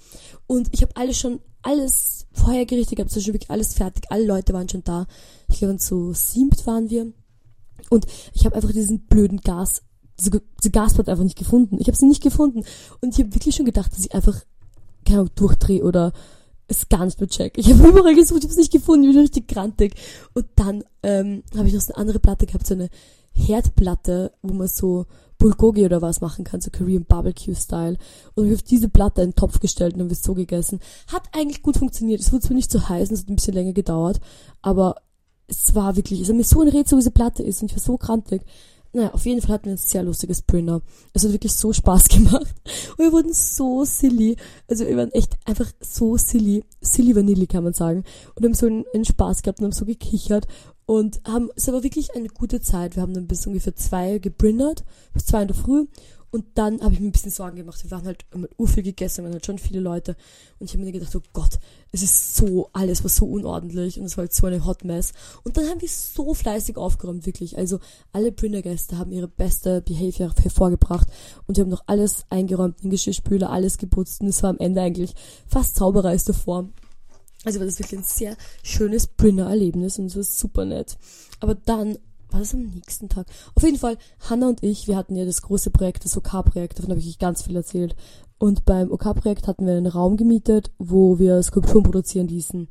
Und 0.48 0.70
ich 0.72 0.82
habe 0.82 0.96
alles 0.96 1.18
schon, 1.18 1.42
alles 1.62 2.26
vorher 2.32 2.66
gerichtet 2.66 2.98
gehabt, 2.98 3.12
so 3.12 3.20
schon 3.20 3.34
wirklich 3.34 3.52
alles 3.52 3.74
fertig. 3.74 4.06
Alle 4.10 4.26
Leute 4.26 4.54
waren 4.54 4.70
schon 4.70 4.86
da. 4.86 5.08
Ich 5.50 5.60
glaube, 5.60 5.78
so 5.80 6.14
siebt 6.14 6.66
waren 6.68 6.90
wir. 6.90 7.12
Und 7.90 8.06
ich 8.34 8.46
habe 8.46 8.56
einfach 8.56 8.72
diesen 8.72 9.08
blöden 9.08 9.42
Gas 9.42 9.84
diese, 10.22 10.42
diese 10.60 10.72
Gasplatte 10.72 11.12
einfach 11.12 11.24
nicht 11.24 11.38
gefunden. 11.38 11.78
Ich 11.80 11.88
habe 11.88 11.98
sie 11.98 12.08
nicht 12.08 12.24
gefunden. 12.24 12.64
Und 13.02 13.14
ich 13.14 13.20
habe 13.20 13.34
wirklich 13.34 13.56
schon 13.56 13.66
gedacht, 13.66 13.92
dass 13.92 14.06
ich 14.06 14.14
einfach, 14.14 14.40
keine 15.06 15.22
Ahnung, 15.22 15.32
durchdrehe 15.36 15.84
oder 15.84 16.14
es 16.68 16.88
gar 16.90 17.06
nicht 17.06 17.20
mehr 17.20 17.30
check. 17.30 17.58
Ich 17.58 17.72
habe 17.72 17.88
überall 17.90 18.16
gesucht, 18.16 18.40
ich 18.40 18.46
habe 18.46 18.52
es 18.52 18.58
nicht 18.58 18.72
gefunden, 18.72 19.06
ich 19.06 19.12
bin 19.12 19.22
richtig 19.22 19.48
grantig. 19.48 19.96
Und 20.34 20.46
dann 20.56 20.84
ähm, 21.04 21.44
habe 21.56 21.68
ich 21.68 21.74
noch 21.74 21.82
so 21.82 21.94
eine 21.94 22.02
andere 22.02 22.20
Platte 22.20 22.46
gehabt, 22.46 22.66
so 22.66 22.74
eine 22.74 22.90
Herdplatte, 23.34 24.34
wo 24.42 24.54
man 24.54 24.68
so 24.68 25.06
Bulgogi 25.38 25.86
oder 25.86 26.02
was 26.02 26.22
machen 26.22 26.46
kann, 26.46 26.62
so 26.62 26.70
Korean 26.70 27.06
Barbecue 27.06 27.56
Style. 27.56 27.98
Und 28.36 28.46
ich 28.46 28.52
habe 28.52 28.64
diese 28.64 28.90
Platte 28.90 29.22
in 29.22 29.30
den 29.30 29.36
Topf 29.36 29.60
gestellt 29.60 29.96
und 29.96 30.02
haben 30.02 30.10
wir 30.10 30.16
so 30.16 30.34
gegessen. 30.34 30.80
Hat 31.08 31.24
eigentlich 31.34 31.64
gut 31.64 31.78
funktioniert. 31.78 32.22
Es 32.22 32.32
wurde 32.32 32.44
zwar 32.44 32.56
nicht 32.56 32.72
so 32.72 32.88
heiß 32.88 33.12
es 33.12 33.22
hat 33.22 33.30
ein 33.30 33.36
bisschen 33.36 33.56
länger 33.56 33.74
gedauert, 33.74 34.20
aber 34.62 34.96
es 35.48 35.76
war 35.76 35.96
wirklich, 35.96 36.22
es 36.22 36.30
war 36.30 36.36
mir 36.36 36.44
so 36.44 36.62
ein 36.62 36.70
Rätsel, 36.70 36.96
wo 36.98 37.00
diese 37.00 37.12
Platte 37.12 37.44
ist 37.44 37.62
und 37.62 37.72
ich 37.72 37.76
war 37.76 37.84
so 37.84 37.98
krantig. 37.98 38.44
Naja, 38.94 39.14
auf 39.14 39.26
jeden 39.26 39.42
Fall 39.42 39.54
hatten 39.54 39.66
wir 39.66 39.74
ein 39.74 39.78
sehr 39.78 40.04
lustiges 40.04 40.42
Brinner. 40.42 40.82
Es 41.14 41.24
hat 41.24 41.32
wirklich 41.32 41.54
so 41.54 41.72
Spaß 41.72 42.08
gemacht. 42.10 42.54
Und 42.98 43.00
wir 43.00 43.12
wurden 43.12 43.34
so 43.34 43.86
silly. 43.86 44.36
Also 44.68 44.86
wir 44.86 44.98
waren 44.98 45.12
echt 45.12 45.38
einfach 45.46 45.72
so 45.80 46.18
silly. 46.18 46.64
Silly 46.82 47.16
Vanilli 47.16 47.48
kann 47.48 47.64
man 47.64 47.74
sagen. 47.74 48.04
Und 48.36 48.44
haben 48.46 48.54
so 48.54 48.66
einen, 48.66 48.86
einen 48.94 49.06
Spaß 49.06 49.44
gehabt 49.44 49.60
und 49.60 49.66
haben 49.66 49.72
so 49.72 49.86
gekichert. 49.86 50.48
Und 50.86 51.22
haben, 51.26 51.50
es 51.56 51.68
war 51.68 51.84
wirklich 51.84 52.16
eine 52.16 52.28
gute 52.28 52.60
Zeit. 52.60 52.96
Wir 52.96 53.04
haben 53.04 53.14
dann 53.14 53.28
bis 53.28 53.48
ungefähr 53.48 53.76
zwei 53.76 54.18
gebrinnert. 54.18 54.84
Bis 55.14 55.26
zwei 55.26 55.44
in 55.44 55.48
der 55.48 55.56
Früh. 55.56 55.88
Und 56.32 56.46
dann 56.56 56.82
habe 56.82 56.94
ich 56.94 57.02
mir 57.02 57.08
ein 57.08 57.12
bisschen 57.12 57.32
Sorgen 57.32 57.58
gemacht. 57.58 57.84
Wir 57.84 57.92
waren 57.92 58.06
halt 58.06 58.26
mit 58.34 58.58
Urviel 58.58 58.84
gegessen, 58.84 59.18
wir 59.18 59.24
waren 59.26 59.34
halt 59.34 59.46
schon 59.46 59.58
viele 59.58 59.82
Leute. 59.82 60.16
Und 60.60 60.70
ich 60.70 60.74
habe 60.74 60.84
mir 60.84 60.94
gedacht, 60.94 61.14
oh 61.16 61.22
Gott, 61.34 61.60
es 61.92 62.04
ist 62.04 62.38
so, 62.38 62.70
alles 62.72 63.04
war 63.04 63.10
so 63.10 63.26
unordentlich 63.26 64.00
und 64.00 64.06
es 64.06 64.18
war 64.18 64.24
halt 64.24 64.34
so 64.34 64.48
eine 64.48 64.66
Hot 64.66 64.86
Mess. 64.86 65.12
Und 65.44 65.58
dann 65.58 65.68
haben 65.68 65.82
wir 65.82 65.90
so 65.90 66.34
fleißig 66.34 66.78
aufgeräumt, 66.78 67.26
wirklich. 67.26 67.58
Also 67.58 67.80
alle 68.14 68.32
Brinner-Gäste 68.32 68.98
haben 68.98 69.12
ihre 69.12 69.28
beste 69.28 69.82
Behavior 69.82 70.34
hervorgebracht 70.42 71.08
und 71.48 71.58
wir 71.58 71.64
haben 71.64 71.72
noch 71.72 71.84
alles 71.88 72.26
eingeräumt, 72.30 72.82
den 72.82 72.92
Geschirrspüler, 72.92 73.50
alles 73.50 73.78
geputzt 73.78 74.22
und 74.22 74.28
es 74.28 74.42
war 74.42 74.52
am 74.52 74.60
Ende 74.60 74.82
eigentlich 74.82 75.14
fast 75.48 75.76
Zauberer 75.76 76.10
als 76.10 76.24
davor. 76.24 76.70
Also 77.44 77.60
war 77.60 77.66
das 77.66 77.80
wirklich 77.80 78.00
ein 78.00 78.06
sehr 78.06 78.38
schönes 78.64 79.08
Brinner-Erlebnis 79.08 80.00
und 80.00 80.06
es 80.06 80.16
war 80.16 80.24
super 80.24 80.66
nett. 80.66 80.98
Aber 81.40 81.56
dann 81.56 81.98
war 82.30 82.40
das 82.40 82.54
am 82.54 82.62
nächsten 82.62 83.10
Tag? 83.10 83.28
Auf 83.56 83.64
jeden 83.64 83.78
Fall, 83.78 83.98
Hannah 84.30 84.48
und 84.48 84.64
ich, 84.64 84.88
wir 84.88 84.96
hatten 84.96 85.16
ja 85.16 85.26
das 85.26 85.42
große 85.42 85.72
Projekt, 85.72 86.06
das 86.06 86.16
OK-Projekt, 86.16 86.80
davon 86.80 86.92
habe 86.92 87.02
ich 87.02 87.20
ganz 87.20 87.42
viel 87.42 87.56
erzählt. 87.56 87.96
Und 88.42 88.66
beim 88.66 88.92
OK-Projekt 88.92 89.48
hatten 89.48 89.68
wir 89.68 89.74
einen 89.74 89.86
Raum 89.86 90.18
gemietet, 90.18 90.72
wo 90.80 91.20
wir 91.20 91.44
Skulpturen 91.44 91.84
produzieren 91.84 92.28
ließen. 92.28 92.70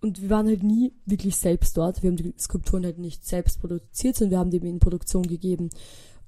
Und 0.00 0.22
wir 0.22 0.30
waren 0.30 0.46
halt 0.46 0.62
nie 0.62 0.92
wirklich 1.06 1.34
selbst 1.34 1.76
dort. 1.76 2.04
Wir 2.04 2.10
haben 2.10 2.16
die 2.16 2.32
Skulpturen 2.38 2.84
halt 2.84 2.98
nicht 2.98 3.26
selbst 3.26 3.60
produziert, 3.60 4.14
sondern 4.14 4.30
wir 4.30 4.38
haben 4.38 4.50
die 4.52 4.58
in 4.58 4.78
Produktion 4.78 5.24
gegeben. 5.24 5.70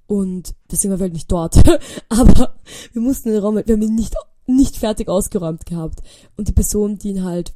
Und 0.08 0.56
deswegen 0.72 0.90
waren 0.90 0.98
wir 0.98 1.04
halt 1.04 1.12
nicht 1.12 1.30
dort. 1.30 1.56
Aber 2.08 2.56
wir 2.92 3.00
mussten 3.00 3.30
den 3.30 3.38
Raum, 3.38 3.54
halt, 3.54 3.68
wir 3.68 3.74
haben 3.74 3.82
ihn 3.82 3.94
nicht, 3.94 4.16
nicht 4.48 4.76
fertig 4.76 5.08
ausgeräumt 5.08 5.66
gehabt. 5.66 6.00
Und 6.36 6.48
die 6.48 6.52
Person, 6.52 6.98
die 6.98 7.10
ihn 7.10 7.22
halt 7.22 7.54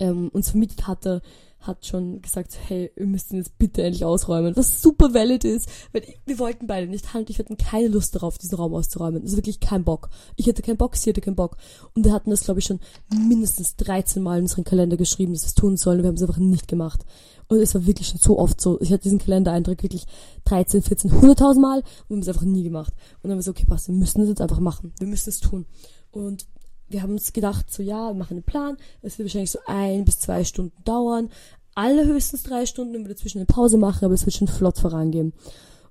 ähm, 0.00 0.28
uns 0.30 0.50
vermietet 0.50 0.86
hatte, 0.86 1.22
hat 1.60 1.84
schon 1.84 2.22
gesagt, 2.22 2.56
hey, 2.68 2.90
wir 2.94 3.06
müssen 3.06 3.36
jetzt 3.36 3.58
bitte 3.58 3.82
endlich 3.82 4.04
ausräumen, 4.04 4.56
was 4.56 4.80
super 4.80 5.12
valid 5.12 5.44
ist, 5.44 5.68
weil 5.92 6.02
wir 6.24 6.38
wollten 6.38 6.66
beide 6.66 6.86
nicht 6.86 7.14
halt, 7.14 7.30
ich 7.30 7.38
hatten 7.38 7.56
keine 7.56 7.88
Lust 7.88 8.14
darauf, 8.14 8.38
diesen 8.38 8.56
Raum 8.56 8.74
auszuräumen. 8.74 9.22
Also 9.22 9.36
wirklich 9.36 9.58
kein 9.58 9.84
Bock. 9.84 10.08
Ich 10.36 10.48
hatte 10.48 10.62
keinen 10.62 10.76
Bock, 10.76 10.96
sie 10.96 11.10
hatte 11.10 11.20
keinen 11.20 11.36
Bock. 11.36 11.56
Und 11.94 12.04
wir 12.04 12.12
hatten 12.12 12.30
das, 12.30 12.44
glaube 12.44 12.60
ich, 12.60 12.66
schon 12.66 12.80
mindestens 13.12 13.76
13 13.76 14.22
Mal 14.22 14.38
in 14.38 14.44
unseren 14.44 14.64
Kalender 14.64 14.96
geschrieben, 14.96 15.32
dass 15.32 15.42
wir 15.42 15.48
es 15.48 15.54
tun 15.54 15.76
sollen, 15.76 16.02
wir 16.02 16.08
haben 16.08 16.14
es 16.14 16.22
einfach 16.22 16.38
nicht 16.38 16.68
gemacht. 16.68 17.04
Und 17.48 17.58
es 17.58 17.74
war 17.74 17.86
wirklich 17.86 18.08
schon 18.08 18.20
so 18.20 18.38
oft 18.38 18.60
so. 18.60 18.78
Ich 18.80 18.92
hatte 18.92 19.04
diesen 19.04 19.18
Kalendereintrag 19.18 19.82
wirklich 19.82 20.06
13, 20.44 20.82
14, 20.82 21.10
100.000 21.10 21.60
Mal 21.60 21.78
und 21.78 21.84
wir 22.08 22.14
haben 22.16 22.20
es 22.20 22.28
einfach 22.28 22.42
nie 22.42 22.62
gemacht. 22.62 22.92
Und 22.92 23.24
dann 23.24 23.32
haben 23.32 23.38
wir 23.38 23.42
so, 23.42 23.50
okay, 23.50 23.64
passt, 23.64 23.88
wir 23.88 23.94
müssen 23.94 24.22
es 24.22 24.28
jetzt 24.28 24.42
einfach 24.42 24.60
machen. 24.60 24.92
Wir 24.98 25.08
müssen 25.08 25.30
es 25.30 25.40
tun. 25.40 25.66
Und 26.10 26.46
wir 26.88 27.02
haben 27.02 27.12
uns 27.12 27.32
gedacht, 27.32 27.70
so 27.70 27.82
ja, 27.82 28.08
wir 28.08 28.14
machen 28.14 28.34
einen 28.34 28.42
Plan. 28.42 28.76
Es 29.02 29.18
wird 29.18 29.28
wahrscheinlich 29.28 29.50
so 29.50 29.58
ein 29.66 30.04
bis 30.04 30.18
zwei 30.18 30.44
Stunden 30.44 30.82
dauern. 30.84 31.30
Alle 31.74 32.06
höchstens 32.06 32.42
drei 32.42 32.66
Stunden 32.66 32.96
und 32.96 33.02
wir 33.04 33.14
dazwischen 33.14 33.38
eine 33.38 33.46
Pause 33.46 33.78
machen, 33.78 34.04
aber 34.04 34.14
es 34.14 34.26
wird 34.26 34.34
schon 34.34 34.48
flott 34.48 34.78
vorangehen. 34.78 35.32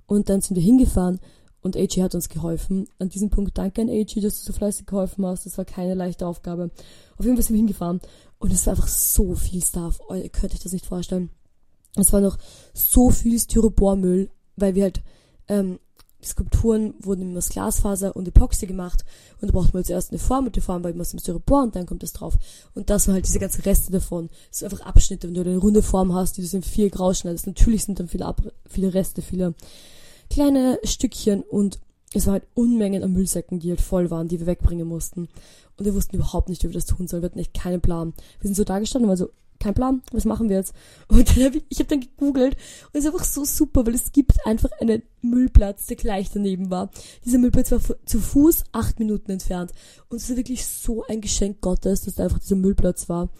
Und 0.06 0.28
dann 0.28 0.40
sind 0.40 0.56
wir 0.56 0.62
hingefahren 0.62 1.20
und 1.60 1.76
AG 1.76 2.02
hat 2.02 2.14
uns 2.14 2.28
geholfen. 2.28 2.88
An 2.98 3.08
diesem 3.08 3.30
Punkt 3.30 3.56
danke 3.56 3.82
an 3.82 3.88
AG, 3.88 4.20
dass 4.20 4.40
du 4.40 4.46
so 4.46 4.52
fleißig 4.52 4.86
geholfen 4.86 5.24
hast. 5.26 5.46
Das 5.46 5.58
war 5.58 5.64
keine 5.64 5.94
leichte 5.94 6.26
Aufgabe. 6.26 6.70
Auf 7.16 7.24
jeden 7.24 7.36
Fall 7.36 7.44
sind 7.44 7.54
wir 7.54 7.58
hingefahren 7.58 8.00
und 8.38 8.52
es 8.52 8.66
war 8.66 8.74
einfach 8.74 8.88
so 8.88 9.34
viel 9.34 9.62
Stuff. 9.62 10.00
Oh, 10.08 10.14
ihr 10.14 10.28
könnt 10.28 10.52
euch 10.52 10.60
das 10.60 10.72
nicht 10.72 10.86
vorstellen. 10.86 11.30
Es 11.96 12.12
war 12.12 12.20
noch 12.20 12.38
so 12.74 13.10
viel 13.10 13.38
Styropormüll, 13.38 14.30
weil 14.56 14.74
wir 14.74 14.84
halt 14.84 15.02
ähm, 15.48 15.78
Skulpturen 16.22 16.94
wurden 17.00 17.22
immer 17.22 17.38
aus 17.38 17.48
Glasfaser 17.48 18.16
und 18.16 18.26
Epoxy 18.26 18.66
gemacht 18.66 19.04
und 19.40 19.48
da 19.48 19.52
braucht 19.52 19.72
man 19.72 19.84
zuerst 19.84 20.10
eine 20.10 20.18
Form 20.18 20.46
und 20.46 20.56
die 20.56 20.60
Form 20.60 20.82
war 20.82 20.90
immer 20.90 21.02
aus 21.02 21.10
dem 21.10 21.20
Styropor 21.20 21.62
und 21.62 21.76
dann 21.76 21.86
kommt 21.86 22.02
das 22.02 22.12
drauf. 22.12 22.36
Und 22.74 22.90
das 22.90 23.06
waren 23.06 23.14
halt 23.14 23.26
diese 23.26 23.38
ganzen 23.38 23.62
Reste 23.62 23.92
davon. 23.92 24.28
Das 24.50 24.58
sind 24.58 24.72
einfach 24.72 24.84
Abschnitte, 24.84 25.28
wenn 25.28 25.34
du 25.34 25.42
eine 25.42 25.56
runde 25.56 25.82
Form 25.82 26.14
hast, 26.14 26.36
die 26.36 26.46
du 26.46 26.56
in 26.56 26.62
vier 26.62 26.90
grau 26.90 27.14
schneidest. 27.14 27.46
Natürlich 27.46 27.84
sind 27.84 28.00
dann 28.00 28.08
viele, 28.08 28.26
Ab 28.26 28.42
viele 28.68 28.94
Reste, 28.94 29.22
viele 29.22 29.54
kleine 30.28 30.80
Stückchen 30.82 31.42
und 31.42 31.78
es 32.14 32.26
war 32.26 32.34
halt 32.34 32.46
Unmengen 32.54 33.02
an 33.02 33.12
Müllsäcken, 33.12 33.60
die 33.60 33.70
halt 33.70 33.80
voll 33.80 34.10
waren, 34.10 34.28
die 34.28 34.40
wir 34.40 34.46
wegbringen 34.46 34.88
mussten. 34.88 35.28
Und 35.76 35.84
wir 35.84 35.94
wussten 35.94 36.16
überhaupt 36.16 36.48
nicht, 36.48 36.62
wie 36.64 36.68
wir 36.68 36.74
das 36.74 36.86
tun 36.86 37.06
sollen. 37.06 37.22
Wir 37.22 37.28
hatten 37.28 37.38
echt 37.38 37.54
keinen 37.54 37.80
Plan. 37.80 38.12
Wir 38.40 38.48
sind 38.48 38.56
so 38.56 38.64
da 38.64 38.78
gestanden 38.78 39.08
und 39.08 39.10
waren 39.10 39.26
so, 39.26 39.30
kein 39.60 39.74
Plan, 39.74 40.02
was 40.12 40.24
machen 40.24 40.48
wir 40.48 40.56
jetzt? 40.56 40.74
Und 41.08 41.36
dann 41.36 41.44
hab 41.44 41.54
ich, 41.54 41.64
ich 41.68 41.78
habe 41.78 41.88
dann 41.88 42.00
gegoogelt 42.00 42.54
und 42.54 42.98
es 42.98 43.04
ist 43.04 43.12
einfach 43.12 43.24
so 43.24 43.44
super, 43.44 43.86
weil 43.86 43.94
es 43.94 44.12
gibt 44.12 44.46
einfach 44.46 44.70
einen 44.80 45.02
Müllplatz, 45.22 45.86
der 45.86 45.96
gleich 45.96 46.30
daneben 46.30 46.70
war. 46.70 46.90
Dieser 47.24 47.38
Müllplatz 47.38 47.72
war 47.72 47.80
zu 48.04 48.20
Fuß 48.20 48.64
acht 48.72 48.98
Minuten 48.98 49.32
entfernt. 49.32 49.72
Und 50.08 50.18
es 50.18 50.30
ist 50.30 50.36
wirklich 50.36 50.66
so 50.66 51.04
ein 51.06 51.20
Geschenk 51.20 51.60
Gottes, 51.60 52.02
dass 52.02 52.16
da 52.16 52.24
einfach 52.24 52.38
dieser 52.38 52.56
Müllplatz 52.56 53.08
war. 53.08 53.30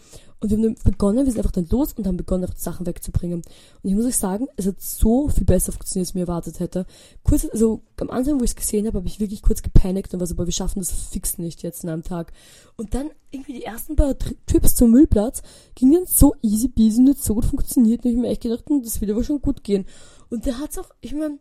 Und 0.41 0.51
wir 0.51 0.57
haben 0.57 0.63
dann 0.63 0.77
begonnen, 0.85 1.25
wir 1.25 1.33
sind 1.33 1.39
einfach 1.39 1.53
dann 1.53 1.67
los 1.71 1.95
und 1.95 2.07
haben 2.07 2.17
begonnen, 2.17 2.45
einfach 2.45 2.55
die 2.55 2.63
Sachen 2.63 2.87
wegzubringen. 2.87 3.43
Und 3.83 3.91
ich 3.91 3.95
muss 3.95 4.05
euch 4.05 4.17
sagen, 4.17 4.47
es 4.57 4.67
hat 4.67 4.81
so 4.81 5.29
viel 5.29 5.45
besser 5.45 5.73
funktioniert, 5.73 6.05
als 6.05 6.11
ich 6.11 6.15
mir 6.15 6.21
erwartet 6.23 6.61
hätte. 6.61 6.87
Kurz, 7.25 7.47
also 7.51 7.83
am 8.01 8.11
Anfang, 8.11 8.39
wo 8.39 8.45
ich 8.45 8.51
es 8.51 8.57
gesehen 8.57 8.87
habe, 8.87 8.99
habe 8.99 9.09
ich 9.09 9.19
wirklich 9.19 9.43
kurz 9.43 9.63
gepanikt 9.63 10.15
und 10.15 10.21
war 10.21 10.27
so, 10.29 10.35
aber 10.35 10.47
wir 10.47 10.53
schaffen 10.53 10.79
das 10.79 10.93
fix 10.93 11.39
nicht 11.39 11.65
jetzt 11.65 11.83
in 11.83 11.91
einem 11.91 12.05
Tag. 12.05 12.33
Und 12.77 12.95
dann 12.95 13.11
irgendwie 13.33 13.55
die 13.55 13.65
ersten 13.65 13.97
paar 13.97 14.17
Trips 14.47 14.77
zum 14.77 14.93
Müllplatz 14.93 15.43
gingen 15.75 16.05
so 16.07 16.35
easy 16.41 16.69
peasy 16.69 17.01
und 17.01 17.11
hat 17.11 17.19
so 17.19 17.35
gut 17.35 17.45
funktioniert. 17.45 18.05
Und 18.05 18.13
ich 18.13 18.17
mir 18.17 18.29
echt 18.29 18.43
gedacht, 18.43 18.69
hm, 18.69 18.83
das 18.83 19.01
wird 19.01 19.11
aber 19.11 19.25
schon 19.25 19.43
gut 19.43 19.65
gehen. 19.65 19.87
Und 20.31 20.47
da 20.47 20.59
hat's 20.59 20.79
auch, 20.79 20.91
ich 21.01 21.15
meine, 21.15 21.39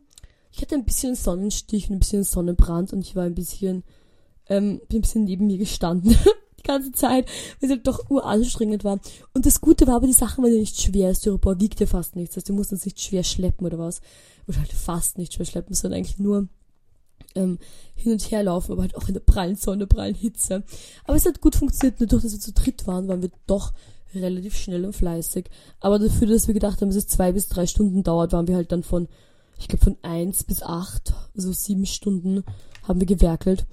ich 0.51 0.61
hatte 0.61 0.73
ein 0.73 0.85
bisschen 0.85 1.13
Sonnenstich 1.13 1.89
und 1.89 1.97
ein 1.97 1.99
bisschen 1.99 2.23
Sonnenbrand 2.23 2.93
und 2.93 3.01
ich 3.01 3.15
war 3.15 3.25
ein 3.25 3.35
bisschen, 3.35 3.83
ähm, 4.49 4.81
bin 4.89 4.99
ein 4.99 5.01
bisschen 5.01 5.25
neben 5.25 5.45
mir 5.45 5.59
gestanden. 5.59 6.15
ganze 6.67 6.91
Zeit, 6.91 7.25
weil 7.59 7.69
es 7.69 7.75
halt 7.75 7.87
doch 7.87 8.09
uranstrengend 8.09 8.83
war. 8.83 8.99
Und 9.33 9.45
das 9.45 9.61
Gute 9.61 9.87
war 9.87 9.95
aber, 9.95 10.07
die 10.07 10.13
Sachen 10.13 10.43
waren 10.43 10.53
ja 10.53 10.59
nicht 10.59 10.79
schwer. 10.79 11.13
Styropor 11.15 11.59
wiegt 11.59 11.79
ja 11.79 11.87
fast 11.87 12.15
nichts. 12.15 12.35
Heißt, 12.35 12.49
du 12.49 12.53
musst 12.53 12.71
uns 12.71 12.85
nicht 12.85 12.99
schwer 12.99 13.23
schleppen 13.23 13.65
oder 13.65 13.79
was. 13.79 14.01
Oder 14.47 14.59
halt 14.59 14.71
fast 14.71 15.17
nicht 15.17 15.33
schwer 15.33 15.45
schleppen, 15.45 15.73
sondern 15.73 15.97
eigentlich 15.97 16.19
nur 16.19 16.47
ähm, 17.35 17.59
hin 17.95 18.11
und 18.11 18.31
her 18.31 18.43
laufen, 18.43 18.71
aber 18.71 18.81
halt 18.81 18.95
auch 18.95 19.07
in 19.07 19.13
der 19.13 19.21
prallen 19.21 19.55
Sonne, 19.55 19.87
prallen 19.87 20.15
Hitze. 20.15 20.63
Aber 21.05 21.15
es 21.15 21.25
hat 21.25 21.41
gut 21.41 21.55
funktioniert. 21.55 21.99
Nur 21.99 22.07
durch, 22.07 22.23
dass 22.23 22.33
wir 22.33 22.39
zu 22.39 22.53
dritt 22.53 22.87
waren, 22.87 23.07
waren 23.07 23.21
wir 23.21 23.31
doch 23.45 23.73
relativ 24.13 24.55
schnell 24.55 24.85
und 24.85 24.95
fleißig. 24.95 25.49
Aber 25.79 25.99
dafür, 25.99 26.27
dass 26.27 26.47
wir 26.47 26.53
gedacht 26.53 26.81
haben, 26.81 26.89
dass 26.89 26.97
es 26.97 27.07
zwei 27.07 27.31
bis 27.31 27.47
drei 27.47 27.67
Stunden 27.67 28.03
dauert, 28.03 28.31
waren 28.33 28.47
wir 28.47 28.55
halt 28.55 28.71
dann 28.71 28.83
von, 28.83 29.07
ich 29.59 29.67
glaube 29.67 29.83
von 29.83 29.97
eins 30.01 30.43
bis 30.43 30.63
acht, 30.63 31.13
also 31.35 31.51
sieben 31.51 31.85
Stunden 31.85 32.43
haben 32.83 32.99
wir 32.99 33.07
gewerkelt. 33.07 33.65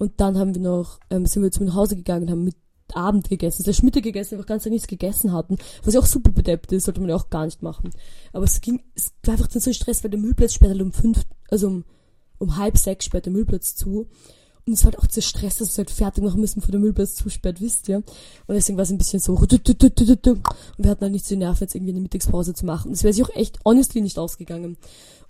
Und 0.00 0.18
dann 0.18 0.38
haben 0.38 0.54
wir 0.54 0.62
noch, 0.62 0.98
ähm, 1.10 1.26
sind 1.26 1.42
wir 1.42 1.52
zu 1.52 1.62
mir 1.62 1.68
nach 1.68 1.74
Hause 1.74 1.94
gegangen 1.94 2.22
und 2.22 2.30
haben 2.30 2.44
mit 2.44 2.56
Abend 2.94 3.28
gegessen. 3.28 3.60
Also 3.60 3.74
Schmitte 3.74 4.00
gegessen, 4.00 4.34
einfach 4.34 4.46
ganz 4.46 4.64
nichts 4.64 4.88
gegessen 4.88 5.34
hatten. 5.34 5.58
Was 5.84 5.92
ja 5.92 6.00
auch 6.00 6.06
super 6.06 6.32
bedeppt 6.32 6.72
ist, 6.72 6.86
sollte 6.86 7.00
man 7.00 7.10
ja 7.10 7.16
auch 7.16 7.28
gar 7.28 7.44
nicht 7.44 7.62
machen. 7.62 7.90
Aber 8.32 8.44
es 8.44 8.62
ging, 8.62 8.82
es 8.94 9.12
war 9.24 9.32
einfach 9.32 9.48
dann 9.48 9.60
so 9.60 9.70
Stress, 9.74 10.02
weil 10.02 10.10
der 10.10 10.18
Müllplatz 10.18 10.54
sperrt 10.54 10.72
halt 10.72 10.80
um 10.80 10.92
fünf, 10.92 11.26
also 11.50 11.66
um, 11.66 11.84
um 12.38 12.56
halb 12.56 12.78
sechs 12.78 13.04
sperrt 13.04 13.26
der 13.26 13.32
Müllplatz 13.34 13.76
zu. 13.76 14.08
Und 14.66 14.72
es 14.72 14.84
war 14.84 14.92
halt 14.92 15.02
auch 15.02 15.06
zu 15.06 15.20
Stress, 15.20 15.58
dass 15.58 15.76
wir 15.76 15.84
halt 15.84 15.90
fertig 15.90 16.24
machen 16.24 16.40
müssen, 16.40 16.60
bevor 16.60 16.72
der 16.72 16.80
Müllplatz 16.80 17.16
zusperrt, 17.16 17.60
wisst 17.60 17.86
ihr. 17.90 17.98
Und 17.98 18.54
deswegen 18.54 18.78
war 18.78 18.84
es 18.84 18.90
ein 18.90 18.98
bisschen 18.98 19.20
so, 19.20 19.34
und 19.34 19.52
wir 19.52 20.90
hatten 20.90 21.02
halt 21.02 21.12
nicht 21.12 21.26
so 21.26 21.34
die 21.34 21.40
Nerven, 21.40 21.60
jetzt 21.60 21.74
irgendwie 21.74 21.92
eine 21.92 22.00
Mittagspause 22.00 22.54
zu 22.54 22.64
machen. 22.64 22.90
Das 22.90 23.02
wäre 23.02 23.12
sich 23.12 23.22
auch 23.22 23.34
echt 23.36 23.58
honestly 23.66 24.00
nicht 24.00 24.18
ausgegangen. 24.18 24.78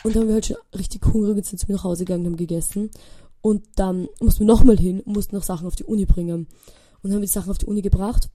Und 0.05 0.15
dann 0.15 0.23
haben 0.23 0.29
wir 0.29 0.35
halt 0.35 0.47
schon 0.47 0.57
richtig 0.77 1.05
hungrig 1.07 1.37
und 1.37 1.47
sind 1.47 1.59
zu 1.59 1.67
mir 1.67 1.75
nach 1.75 1.85
Hause 1.85 2.05
gegangen 2.05 2.27
und 2.27 2.33
haben 2.33 2.37
gegessen. 2.37 2.91
Und 3.43 3.65
dann 3.77 4.09
mussten 4.21 4.41
wir 4.41 4.47
nochmal 4.47 4.77
hin 4.77 5.01
und 5.01 5.15
mussten 5.15 5.37
noch 5.37 5.43
Sachen 5.43 5.67
auf 5.67 5.77
die 5.77 5.85
Uni 5.85 6.05
bringen. 6.05 6.41
Und 6.41 6.49
dann 7.03 7.13
haben 7.13 7.21
wir 7.21 7.27
die 7.27 7.33
Sachen 7.33 7.51
auf 7.51 7.59
die 7.59 7.67
Uni 7.67 7.83
gebracht. 7.83 8.29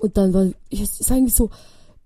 Und 0.00 0.16
dann 0.16 0.32
war, 0.32 0.48
ich 0.70 0.88
sage 0.88 1.20
irgendwie 1.20 1.34
so, 1.34 1.50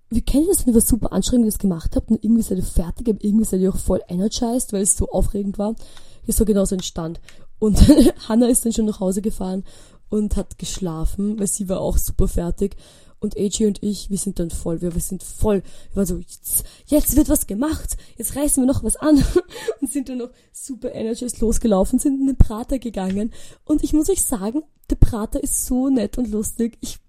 wie 0.09 0.21
kennt 0.21 0.45
ihr 0.45 0.53
das, 0.53 0.65
wenn 0.65 0.73
ihr 0.73 0.77
was 0.77 0.87
super 0.87 1.11
Anstrengendes 1.11 1.57
gemacht 1.57 1.95
habt 1.95 2.09
und 2.09 2.23
irgendwie 2.23 2.41
seid 2.41 2.57
ihr 2.57 2.63
fertig, 2.63 3.09
aber 3.09 3.23
irgendwie 3.23 3.45
seid 3.45 3.61
ihr 3.61 3.73
auch 3.73 3.77
voll 3.77 4.01
energized, 4.07 4.71
weil 4.73 4.81
es 4.81 4.95
so 4.95 5.09
aufregend 5.09 5.57
war. 5.57 5.75
Hier 6.23 6.29
ist 6.29 6.37
so 6.37 6.45
genau 6.45 6.65
so 6.65 6.75
ein 6.75 6.81
Stand. 6.81 7.19
Und 7.59 7.77
Hannah 8.29 8.47
ist 8.47 8.65
dann 8.65 8.73
schon 8.73 8.85
nach 8.85 8.99
Hause 8.99 9.21
gefahren 9.21 9.63
und 10.09 10.35
hat 10.35 10.57
geschlafen, 10.57 11.39
weil 11.39 11.47
sie 11.47 11.67
war 11.67 11.81
auch 11.81 11.97
super 11.97 12.27
fertig. 12.27 12.75
Und 13.19 13.35
AJ 13.35 13.65
und 13.65 13.83
ich, 13.83 14.09
wir 14.09 14.17
sind 14.17 14.39
dann 14.39 14.51
voll, 14.51 14.81
wir, 14.81 14.93
wir 14.93 15.01
sind 15.01 15.23
voll, 15.23 15.63
wir 15.89 15.95
waren 15.95 16.05
so, 16.05 16.17
jetzt, 16.17 16.63
jetzt 16.85 17.15
wird 17.15 17.29
was 17.29 17.47
gemacht, 17.47 17.97
jetzt 18.15 18.35
reißen 18.35 18.61
wir 18.61 18.67
noch 18.67 18.83
was 18.83 18.95
an. 18.95 19.23
Und 19.81 19.91
sind 19.91 20.09
dann 20.09 20.19
noch 20.19 20.29
super 20.51 20.93
energized 20.93 21.39
losgelaufen, 21.39 21.97
sind 21.97 22.19
in 22.19 22.27
den 22.27 22.37
Prater 22.37 22.77
gegangen. 22.77 23.33
Und 23.65 23.83
ich 23.83 23.93
muss 23.93 24.09
euch 24.09 24.21
sagen, 24.21 24.61
der 24.89 24.95
Prater 24.95 25.41
ist 25.41 25.65
so 25.65 25.89
nett 25.89 26.17
und 26.17 26.29
lustig. 26.29 26.77
Ich, 26.81 26.99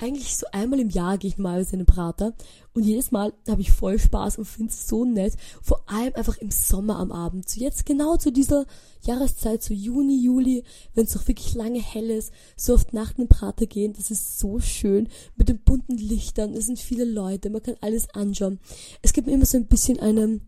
eigentlich 0.00 0.36
so 0.36 0.46
einmal 0.52 0.80
im 0.80 0.90
Jahr 0.90 1.18
gehe 1.18 1.28
ich 1.28 1.38
normalerweise 1.38 1.74
in 1.74 1.80
den 1.80 1.86
Prater 1.86 2.32
und 2.72 2.84
jedes 2.84 3.10
Mal 3.10 3.32
habe 3.48 3.60
ich 3.60 3.70
voll 3.70 3.98
Spaß 3.98 4.38
und 4.38 4.44
finde 4.46 4.72
es 4.72 4.88
so 4.88 5.04
nett. 5.04 5.34
Vor 5.62 5.82
allem 5.86 6.14
einfach 6.14 6.38
im 6.38 6.50
Sommer 6.50 6.98
am 6.98 7.12
Abend. 7.12 7.48
So 7.48 7.60
jetzt 7.60 7.84
genau 7.84 8.16
zu 8.16 8.30
dieser 8.32 8.66
Jahreszeit, 9.02 9.62
so 9.62 9.74
Juni, 9.74 10.22
Juli, 10.22 10.64
wenn 10.94 11.04
es 11.04 11.14
noch 11.14 11.26
wirklich 11.28 11.54
lange 11.54 11.80
hell 11.80 12.10
ist, 12.10 12.32
so 12.56 12.74
oft 12.74 12.92
nach 12.92 13.12
dem 13.12 13.28
Prater 13.28 13.66
gehen. 13.66 13.92
Das 13.92 14.10
ist 14.10 14.38
so 14.38 14.60
schön 14.60 15.08
mit 15.36 15.48
den 15.48 15.58
bunten 15.58 15.96
Lichtern. 15.96 16.54
Es 16.54 16.66
sind 16.66 16.78
viele 16.78 17.04
Leute, 17.04 17.50
man 17.50 17.62
kann 17.62 17.76
alles 17.80 18.08
anschauen. 18.10 18.58
Es 19.02 19.12
gibt 19.12 19.26
mir 19.26 19.34
immer 19.34 19.46
so 19.46 19.56
ein 19.56 19.66
bisschen 19.66 20.00
einen 20.00 20.42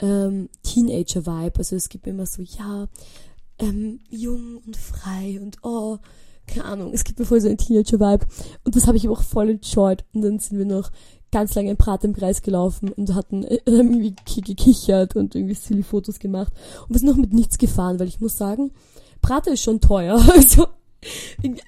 ähm, 0.00 0.48
Teenager-Vibe. 0.62 1.58
Also 1.58 1.76
es 1.76 1.88
gibt 1.88 2.06
mir 2.06 2.12
immer 2.12 2.26
so, 2.26 2.42
ja, 2.42 2.88
ähm, 3.58 4.00
jung 4.10 4.58
und 4.66 4.76
frei 4.76 5.40
und 5.40 5.58
oh, 5.62 5.98
keine 6.46 6.64
Ahnung, 6.64 6.92
es 6.92 7.04
gibt 7.04 7.18
mir 7.18 7.24
voll 7.24 7.40
so 7.40 7.48
einen 7.48 7.58
Teenager-Vibe. 7.58 8.26
Und 8.64 8.76
das 8.76 8.86
habe 8.86 8.96
ich 8.96 9.08
auch 9.08 9.22
voll 9.22 9.50
enjoyed. 9.50 10.04
Und 10.12 10.22
dann 10.22 10.38
sind 10.38 10.58
wir 10.58 10.64
noch 10.64 10.90
ganz 11.32 11.54
lange 11.54 11.70
im 11.70 11.76
Prat 11.76 12.04
im 12.04 12.14
Kreis 12.14 12.42
gelaufen 12.42 12.92
und 12.92 13.14
hatten 13.14 13.44
äh, 13.44 13.58
irgendwie 13.66 14.14
gekichert 14.42 15.16
und 15.16 15.34
irgendwie 15.34 15.54
silly 15.54 15.82
Fotos 15.82 16.18
gemacht. 16.18 16.52
Und 16.82 16.94
wir 16.94 16.98
sind 17.00 17.08
noch 17.08 17.16
mit 17.16 17.32
nichts 17.32 17.58
gefahren, 17.58 17.98
weil 17.98 18.08
ich 18.08 18.20
muss 18.20 18.36
sagen, 18.36 18.72
Prater 19.22 19.52
ist 19.52 19.62
schon 19.62 19.80
teuer. 19.80 20.22
Also 20.34 20.68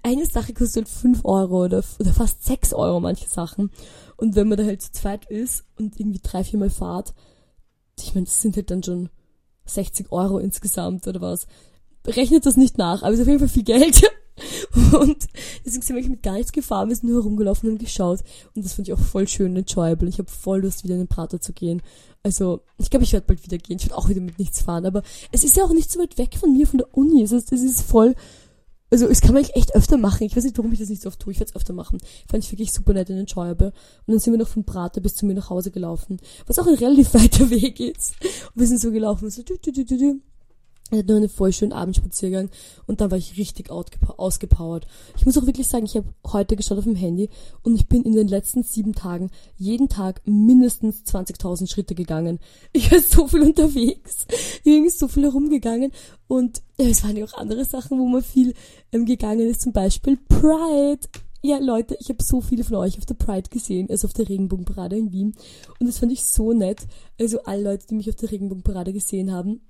eine 0.02 0.26
Sache 0.26 0.52
kostet 0.52 0.88
fünf 0.88 1.24
Euro 1.24 1.64
oder, 1.64 1.84
oder 2.00 2.12
fast 2.12 2.44
sechs 2.44 2.72
Euro 2.72 2.98
manche 2.98 3.28
Sachen. 3.28 3.70
Und 4.16 4.34
wenn 4.34 4.48
man 4.48 4.58
da 4.58 4.64
halt 4.64 4.82
zu 4.82 4.90
zweit 4.90 5.26
ist 5.26 5.64
und 5.78 6.00
irgendwie 6.00 6.20
drei, 6.20 6.42
viermal 6.42 6.70
fahrt, 6.70 7.14
ich 7.98 8.14
meine, 8.14 8.26
das 8.26 8.40
sind 8.40 8.56
halt 8.56 8.70
dann 8.70 8.82
schon 8.82 9.10
60 9.66 10.10
Euro 10.10 10.38
insgesamt 10.38 11.06
oder 11.06 11.20
was. 11.20 11.46
Rechnet 12.06 12.46
das 12.46 12.56
nicht 12.56 12.78
nach, 12.78 13.02
aber 13.02 13.12
es 13.12 13.18
ist 13.18 13.22
auf 13.22 13.28
jeden 13.28 13.38
Fall 13.38 13.48
viel 13.48 13.64
Geld. 13.64 14.02
Und 14.98 15.26
deswegen 15.64 15.82
sind 15.82 15.88
wir 15.88 15.96
wirklich 15.96 16.10
mit 16.10 16.22
gar 16.22 16.34
nichts 16.34 16.52
gefahren, 16.52 16.88
wir 16.88 16.96
sind 16.96 17.08
nur 17.08 17.22
herumgelaufen 17.22 17.70
und 17.70 17.78
geschaut. 17.78 18.20
Und 18.54 18.64
das 18.64 18.74
fand 18.74 18.88
ich 18.88 18.94
auch 18.94 18.98
voll 18.98 19.28
schön 19.28 19.52
und 19.52 19.56
enjoyable. 19.56 20.08
Ich 20.08 20.18
habe 20.18 20.30
voll 20.30 20.62
Lust, 20.62 20.84
wieder 20.84 20.94
in 20.94 21.02
den 21.02 21.08
Prater 21.08 21.40
zu 21.40 21.52
gehen. 21.52 21.82
Also, 22.22 22.60
ich 22.78 22.90
glaube, 22.90 23.04
ich 23.04 23.12
werde 23.12 23.26
bald 23.26 23.44
wieder 23.44 23.58
gehen. 23.58 23.78
Ich 23.78 23.84
werde 23.84 23.96
auch 23.96 24.08
wieder 24.08 24.20
mit 24.20 24.38
nichts 24.38 24.62
fahren. 24.62 24.86
Aber 24.86 25.02
es 25.32 25.44
ist 25.44 25.56
ja 25.56 25.64
auch 25.64 25.72
nicht 25.72 25.90
so 25.90 26.00
weit 26.00 26.18
weg 26.18 26.36
von 26.36 26.52
mir, 26.52 26.66
von 26.66 26.78
der 26.78 26.96
Uni. 26.96 27.22
Das 27.22 27.32
heißt, 27.32 27.52
das 27.52 27.62
ist 27.62 27.82
voll. 27.82 28.14
Also, 28.90 29.06
es 29.06 29.20
kann 29.20 29.34
man 29.34 29.38
eigentlich 29.38 29.56
echt 29.56 29.74
öfter 29.74 29.98
machen. 29.98 30.24
Ich 30.24 30.36
weiß 30.36 30.44
nicht, 30.44 30.58
warum 30.58 30.72
ich 30.72 30.78
das 30.78 30.88
nicht 30.88 31.02
so 31.02 31.08
oft 31.08 31.20
tue. 31.20 31.32
Ich 31.32 31.40
werde 31.40 31.50
es 31.50 31.56
öfter 31.56 31.72
machen. 31.72 31.98
Fand 32.28 32.44
ich 32.44 32.50
wirklich 32.50 32.72
super 32.72 32.92
nett 32.92 33.10
und 33.10 33.18
enjoyable. 33.18 33.68
Und 34.06 34.12
dann 34.12 34.18
sind 34.18 34.32
wir 34.32 34.38
noch 34.38 34.48
vom 34.48 34.64
Prater 34.64 35.00
bis 35.00 35.14
zu 35.14 35.26
mir 35.26 35.34
nach 35.34 35.50
Hause 35.50 35.70
gelaufen. 35.70 36.18
Was 36.46 36.58
auch 36.58 36.66
ein 36.66 36.74
relativ 36.74 37.14
weiter 37.14 37.50
Weg 37.50 37.80
ist. 37.80 38.14
Und 38.22 38.60
wir 38.60 38.66
sind 38.66 38.80
so 38.80 38.90
gelaufen, 38.90 39.30
so, 39.30 39.42
du, 39.42 39.56
du, 39.58 39.72
du, 39.72 39.84
du, 39.84 39.98
du. 39.98 40.20
Er 40.90 40.98
hat 40.98 41.06
nur 41.06 41.18
einen 41.18 41.28
voll 41.28 41.52
schönen 41.52 41.72
Abendspaziergang 41.72 42.48
und 42.86 43.00
dann 43.00 43.10
war 43.10 43.18
ich 43.18 43.36
richtig 43.36 43.70
ausgepowert. 43.70 44.86
Ich 45.18 45.26
muss 45.26 45.36
auch 45.36 45.44
wirklich 45.44 45.68
sagen, 45.68 45.84
ich 45.84 45.96
habe 45.96 46.08
heute 46.32 46.56
geschaut 46.56 46.78
auf 46.78 46.84
dem 46.84 46.96
Handy 46.96 47.28
und 47.62 47.74
ich 47.74 47.88
bin 47.88 48.04
in 48.04 48.14
den 48.14 48.28
letzten 48.28 48.62
sieben 48.62 48.94
Tagen 48.94 49.30
jeden 49.56 49.90
Tag 49.90 50.22
mindestens 50.24 51.02
20.000 51.04 51.70
Schritte 51.70 51.94
gegangen. 51.94 52.38
Ich 52.72 52.90
war 52.90 53.00
so 53.00 53.26
viel 53.28 53.42
unterwegs. 53.42 54.26
Ich 54.58 54.62
bin 54.64 54.88
so 54.88 55.08
viel 55.08 55.24
herumgegangen 55.24 55.92
und 56.26 56.62
es 56.78 57.04
waren 57.04 57.16
ja 57.16 57.24
auch 57.26 57.34
andere 57.34 57.66
Sachen, 57.66 57.98
wo 57.98 58.06
man 58.06 58.22
viel 58.22 58.54
ähm, 58.92 59.04
gegangen 59.04 59.46
ist, 59.48 59.60
zum 59.60 59.72
Beispiel 59.72 60.16
Pride. 60.16 61.00
Ja, 61.42 61.58
Leute, 61.58 61.96
ich 62.00 62.08
habe 62.08 62.22
so 62.22 62.40
viele 62.40 62.64
von 62.64 62.76
euch 62.76 62.98
auf 62.98 63.06
der 63.06 63.14
Pride 63.14 63.50
gesehen, 63.50 63.88
also 63.90 64.06
auf 64.06 64.12
der 64.14 64.28
Regenbogenparade 64.28 64.96
in 64.96 65.12
Wien. 65.12 65.34
Und 65.78 65.86
das 65.86 65.98
fand 65.98 66.12
ich 66.12 66.24
so 66.24 66.52
nett. 66.52 66.80
Also 67.20 67.42
alle 67.42 67.62
Leute, 67.62 67.86
die 67.88 67.94
mich 67.94 68.08
auf 68.08 68.16
der 68.16 68.30
Regenbogenparade 68.30 68.92
gesehen 68.92 69.32
haben, 69.32 69.60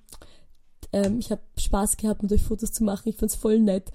ähm, 0.93 1.19
ich 1.19 1.31
habe 1.31 1.43
Spaß 1.59 1.97
gehabt, 1.97 2.23
mit 2.23 2.33
euch 2.33 2.43
Fotos 2.43 2.73
zu 2.73 2.85
machen. 2.85 3.09
Ich 3.09 3.17
fand's 3.17 3.35
voll 3.35 3.59
nett. 3.59 3.91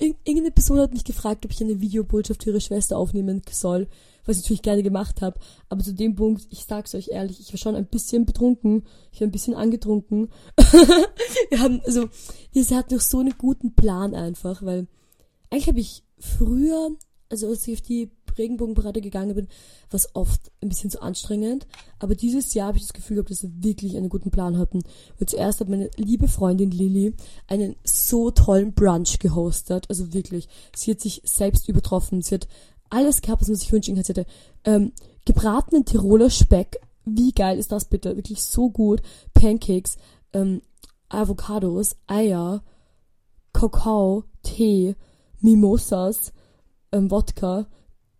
Irgendeine 0.00 0.50
Person 0.50 0.80
hat 0.80 0.92
mich 0.92 1.04
gefragt, 1.04 1.44
ob 1.44 1.52
ich 1.52 1.60
eine 1.60 1.80
Videobotschaft 1.80 2.42
für 2.42 2.50
ihre 2.50 2.60
Schwester 2.60 2.98
aufnehmen 2.98 3.42
soll, 3.50 3.86
was 4.24 4.36
ich 4.36 4.44
natürlich 4.44 4.62
gerne 4.62 4.82
gemacht 4.82 5.20
habe. 5.22 5.38
Aber 5.68 5.82
zu 5.82 5.94
dem 5.94 6.14
Punkt, 6.14 6.46
ich 6.50 6.64
sag's 6.64 6.94
euch 6.94 7.08
ehrlich, 7.08 7.40
ich 7.40 7.52
war 7.52 7.58
schon 7.58 7.76
ein 7.76 7.86
bisschen 7.86 8.26
betrunken. 8.26 8.84
Ich 9.12 9.20
war 9.20 9.28
ein 9.28 9.32
bisschen 9.32 9.54
angetrunken. 9.54 10.30
Wir 11.50 11.60
haben, 11.60 11.80
also, 11.86 12.08
sie 12.52 12.74
hat 12.74 12.90
noch 12.90 13.00
so 13.00 13.20
einen 13.20 13.34
guten 13.38 13.74
Plan 13.74 14.14
einfach, 14.14 14.62
weil 14.62 14.88
eigentlich 15.50 15.68
habe 15.68 15.80
ich 15.80 16.02
früher, 16.18 16.90
also 17.28 17.48
als 17.48 17.66
ich 17.68 17.74
auf 17.74 17.82
die 17.82 18.10
Regenbogenparade 18.38 19.00
gegangen 19.00 19.34
bin, 19.34 19.48
war 19.90 19.96
es 19.96 20.14
oft 20.14 20.50
ein 20.62 20.68
bisschen 20.68 20.90
zu 20.90 21.02
anstrengend. 21.02 21.66
Aber 21.98 22.14
dieses 22.14 22.54
Jahr 22.54 22.68
habe 22.68 22.78
ich 22.78 22.84
das 22.84 22.92
Gefühl 22.92 23.16
gehabt, 23.16 23.30
dass 23.30 23.40
sie 23.40 23.52
wirklich 23.62 23.96
einen 23.96 24.08
guten 24.08 24.30
Plan 24.30 24.58
hatten. 24.58 24.82
Weil 25.18 25.28
zuerst 25.28 25.60
hat 25.60 25.68
meine 25.68 25.90
liebe 25.96 26.28
Freundin 26.28 26.70
Lilly 26.70 27.14
einen 27.46 27.76
so 27.84 28.30
tollen 28.30 28.72
Brunch 28.74 29.18
gehostet. 29.18 29.86
Also 29.88 30.12
wirklich, 30.12 30.48
sie 30.74 30.92
hat 30.92 31.00
sich 31.00 31.22
selbst 31.24 31.68
übertroffen. 31.68 32.22
Sie 32.22 32.34
hat 32.34 32.48
alles 32.90 33.22
gehabt, 33.22 33.42
was 33.42 33.48
man 33.48 33.56
sich 33.56 33.72
wünschen 33.72 33.94
kann. 33.94 34.04
Sie 34.04 34.12
hatte 34.12 34.26
ähm, 34.64 34.92
gebratenen 35.24 35.84
Tiroler 35.84 36.30
Speck. 36.30 36.80
Wie 37.04 37.32
geil 37.32 37.58
ist 37.58 37.72
das 37.72 37.86
bitte? 37.86 38.16
Wirklich 38.16 38.42
so 38.42 38.70
gut. 38.70 39.02
Pancakes, 39.34 39.96
ähm, 40.32 40.62
Avocados, 41.08 41.96
Eier, 42.06 42.62
Kakao, 43.52 44.24
Tee, 44.42 44.96
Mimosas, 45.40 46.32
ähm, 46.92 47.10
Wodka, 47.10 47.66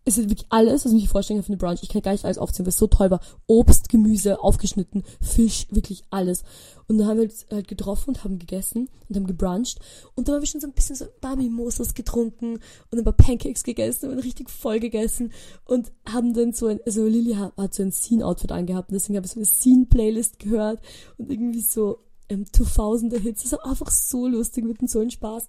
es 0.04 0.18
ist 0.18 0.28
wirklich 0.28 0.46
alles, 0.50 0.84
was 0.84 0.92
ich 0.92 1.02
mir 1.02 1.08
vorstellen 1.08 1.38
kann 1.38 1.44
für 1.44 1.52
eine 1.52 1.58
Brunch. 1.58 1.82
Ich 1.82 1.88
kann 1.88 2.02
gar 2.02 2.12
nicht 2.12 2.24
alles 2.24 2.38
aufzählen, 2.38 2.66
weil 2.66 2.70
es 2.70 2.78
so 2.78 2.88
toll 2.88 3.10
war. 3.10 3.20
Obst, 3.46 3.88
Gemüse, 3.88 4.40
aufgeschnitten, 4.40 5.04
Fisch, 5.20 5.68
wirklich 5.70 6.02
alles. 6.10 6.42
Und 6.88 6.98
dann 6.98 7.06
haben 7.06 7.18
wir 7.18 7.24
uns 7.24 7.46
halt 7.50 7.68
getroffen 7.68 8.10
und 8.10 8.24
haben 8.24 8.38
gegessen 8.38 8.88
und 9.08 9.16
haben 9.16 9.26
gebruncht. 9.26 9.78
Und 10.14 10.26
dann 10.26 10.34
haben 10.34 10.42
wir 10.42 10.46
schon 10.46 10.60
so 10.60 10.66
ein 10.66 10.72
bisschen 10.72 10.96
so 10.96 11.04
ein 11.04 11.10
paar 11.20 11.36
getrunken 11.36 12.58
und 12.90 12.98
ein 12.98 13.04
paar 13.04 13.12
Pancakes 13.12 13.62
gegessen 13.62 14.10
und 14.10 14.18
richtig 14.18 14.50
voll 14.50 14.80
gegessen 14.80 15.32
und 15.64 15.92
haben 16.08 16.34
dann 16.34 16.52
so 16.52 16.66
ein, 16.66 16.80
also 16.84 17.04
Lily 17.04 17.34
hat, 17.34 17.56
hat 17.56 17.74
so 17.74 17.82
ein 17.82 17.92
Scene-Outfit 17.92 18.50
angehabt 18.50 18.90
und 18.90 18.94
deswegen 18.94 19.16
habe 19.16 19.26
ich 19.26 19.32
so 19.32 19.38
eine 19.38 19.46
Scene-Playlist 19.46 20.40
gehört 20.40 20.80
und 21.16 21.30
irgendwie 21.30 21.60
so 21.60 21.98
ähm, 22.28 22.44
2000er 22.44 23.18
Hits. 23.18 23.44
Das 23.44 23.52
war 23.52 23.66
einfach 23.66 23.90
so 23.90 24.26
lustig, 24.26 24.64
mit 24.64 24.90
so 24.90 24.98
einem 24.98 25.10
Spaß. 25.10 25.48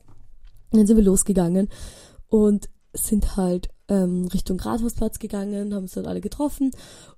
Und 0.71 0.79
dann 0.79 0.87
sind 0.87 0.97
wir 0.97 1.03
losgegangen 1.03 1.69
und 2.29 2.69
sind 2.93 3.35
halt 3.35 3.69
ähm, 3.93 4.27
Richtung 4.27 4.59
Rathausplatz 4.59 5.19
gegangen, 5.19 5.73
haben 5.73 5.83
uns 5.83 5.93
dann 5.93 6.05
alle 6.05 6.21
getroffen 6.21 6.71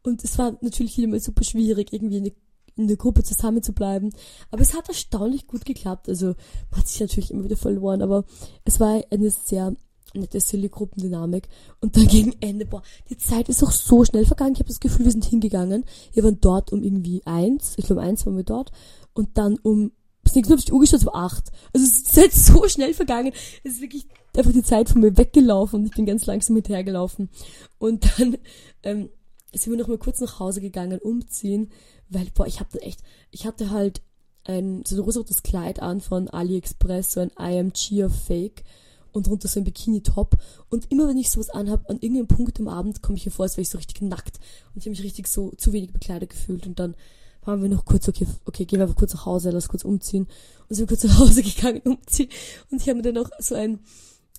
und 0.03 0.23
es 0.23 0.37
war 0.37 0.57
natürlich 0.61 0.97
mal 1.07 1.19
super 1.19 1.43
schwierig, 1.43 1.93
irgendwie 1.93 2.33
in 2.77 2.87
der 2.87 2.97
Gruppe 2.97 3.23
zusammen 3.23 3.63
zu 3.63 3.73
bleiben. 3.73 4.11
Aber 4.51 4.61
es 4.61 4.73
hat 4.73 4.89
erstaunlich 4.89 5.47
gut 5.47 5.65
geklappt. 5.65 6.09
Also 6.09 6.35
man 6.71 6.79
hat 6.81 6.87
sich 6.87 6.99
natürlich 6.99 7.31
immer 7.31 7.45
wieder 7.45 7.57
verloren, 7.57 8.01
aber 8.01 8.25
es 8.65 8.79
war 8.79 9.01
eine 9.09 9.29
sehr 9.29 9.73
nette, 10.13 10.39
silly 10.39 10.69
Gruppendynamik. 10.69 11.47
Und 11.79 11.95
dann 11.95 12.07
gegen 12.09 12.35
Ende, 12.41 12.65
boah, 12.65 12.83
die 13.09 13.17
Zeit 13.17 13.49
ist 13.49 13.63
auch 13.63 13.71
so 13.71 14.03
schnell 14.03 14.25
vergangen. 14.25 14.53
Ich 14.53 14.59
habe 14.59 14.69
das 14.69 14.79
Gefühl, 14.79 15.05
wir 15.05 15.11
sind 15.11 15.25
hingegangen. 15.25 15.85
Wir 16.13 16.23
waren 16.23 16.39
dort 16.41 16.71
um 16.71 16.83
irgendwie 16.83 17.21
eins. 17.25 17.73
Ich 17.77 17.85
glaube, 17.85 18.01
eins 18.01 18.25
waren 18.25 18.37
wir 18.37 18.43
dort. 18.43 18.71
Und 19.13 19.37
dann 19.37 19.57
um, 19.59 19.91
bis 20.23 20.35
nächstes 20.35 20.49
Mal 20.49 20.59
ich 20.59 20.65
die 20.65 20.73
Uhr 20.73 20.81
geschaut, 20.81 21.05
war 21.05 21.15
acht. 21.15 21.51
Also 21.73 21.85
es 21.85 22.01
ist 22.01 22.17
halt 22.17 22.33
so 22.33 22.67
schnell 22.67 22.93
vergangen. 22.93 23.31
Es 23.63 23.73
ist 23.73 23.81
wirklich 23.81 24.05
einfach 24.37 24.53
die 24.53 24.63
Zeit 24.63 24.89
von 24.89 25.01
mir 25.01 25.17
weggelaufen 25.17 25.79
und 25.79 25.85
ich 25.85 25.93
bin 25.93 26.05
ganz 26.05 26.25
langsam 26.25 26.55
hinterhergelaufen. 26.55 27.29
Und 27.77 28.05
dann 28.17 28.37
ähm, 28.83 29.09
sind 29.53 29.71
wir 29.71 29.79
noch 29.79 29.87
mal 29.87 29.97
kurz 29.97 30.19
nach 30.19 30.39
Hause 30.39 30.61
gegangen, 30.61 30.99
umziehen, 30.99 31.71
weil, 32.09 32.27
boah, 32.33 32.47
ich 32.47 32.59
hatte 32.59 32.81
echt, 32.81 33.01
ich 33.31 33.45
hatte 33.45 33.71
halt 33.71 34.01
ein 34.43 34.83
so 34.85 34.95
ein 34.95 35.01
rosarotes 35.01 35.43
Kleid 35.43 35.81
an 35.81 36.01
von 36.01 36.27
AliExpress, 36.29 37.13
so 37.13 37.19
ein 37.19 37.31
I 37.39 37.59
am 37.59 37.73
Cheer 37.73 38.09
Fake 38.09 38.63
und 39.11 39.27
drunter 39.27 39.47
so 39.47 39.59
ein 39.59 39.63
Bikini-Top. 39.63 40.37
Und 40.69 40.91
immer 40.91 41.07
wenn 41.07 41.17
ich 41.17 41.31
sowas 41.31 41.49
anhab, 41.49 41.89
an 41.89 41.99
irgendeinem 41.99 42.27
Punkt 42.27 42.59
am 42.59 42.67
Abend 42.67 43.01
komme 43.01 43.17
ich 43.17 43.25
mir 43.25 43.31
vor, 43.31 43.43
als 43.43 43.57
wäre 43.57 43.63
ich 43.63 43.69
so 43.69 43.77
richtig 43.77 44.01
nackt. 44.01 44.39
Und 44.73 44.81
ich 44.81 44.83
habe 44.83 44.91
mich 44.91 45.03
richtig 45.03 45.27
so 45.27 45.51
zu 45.57 45.73
wenig 45.73 45.93
bekleidet 45.93 46.29
gefühlt. 46.29 46.67
Und 46.67 46.79
dann 46.79 46.95
waren 47.43 47.61
wir 47.61 47.69
noch 47.69 47.85
kurz, 47.85 48.07
okay, 48.07 48.27
okay, 48.45 48.65
gehen 48.65 48.79
wir 48.79 48.85
einfach 48.85 48.97
kurz 48.97 49.13
nach 49.13 49.25
Hause, 49.25 49.51
lass 49.51 49.69
kurz 49.69 49.85
umziehen. 49.85 50.27
Und 50.67 50.75
sind 50.75 50.89
wir 50.89 50.95
kurz 50.95 51.03
nach 51.05 51.19
Hause 51.19 51.41
gegangen, 51.43 51.81
umziehen. 51.85 52.29
Und 52.69 52.81
ich 52.81 52.89
habe 52.89 52.97
mir 52.97 53.03
dann 53.03 53.15
noch 53.15 53.29
so 53.39 53.55
ein 53.55 53.79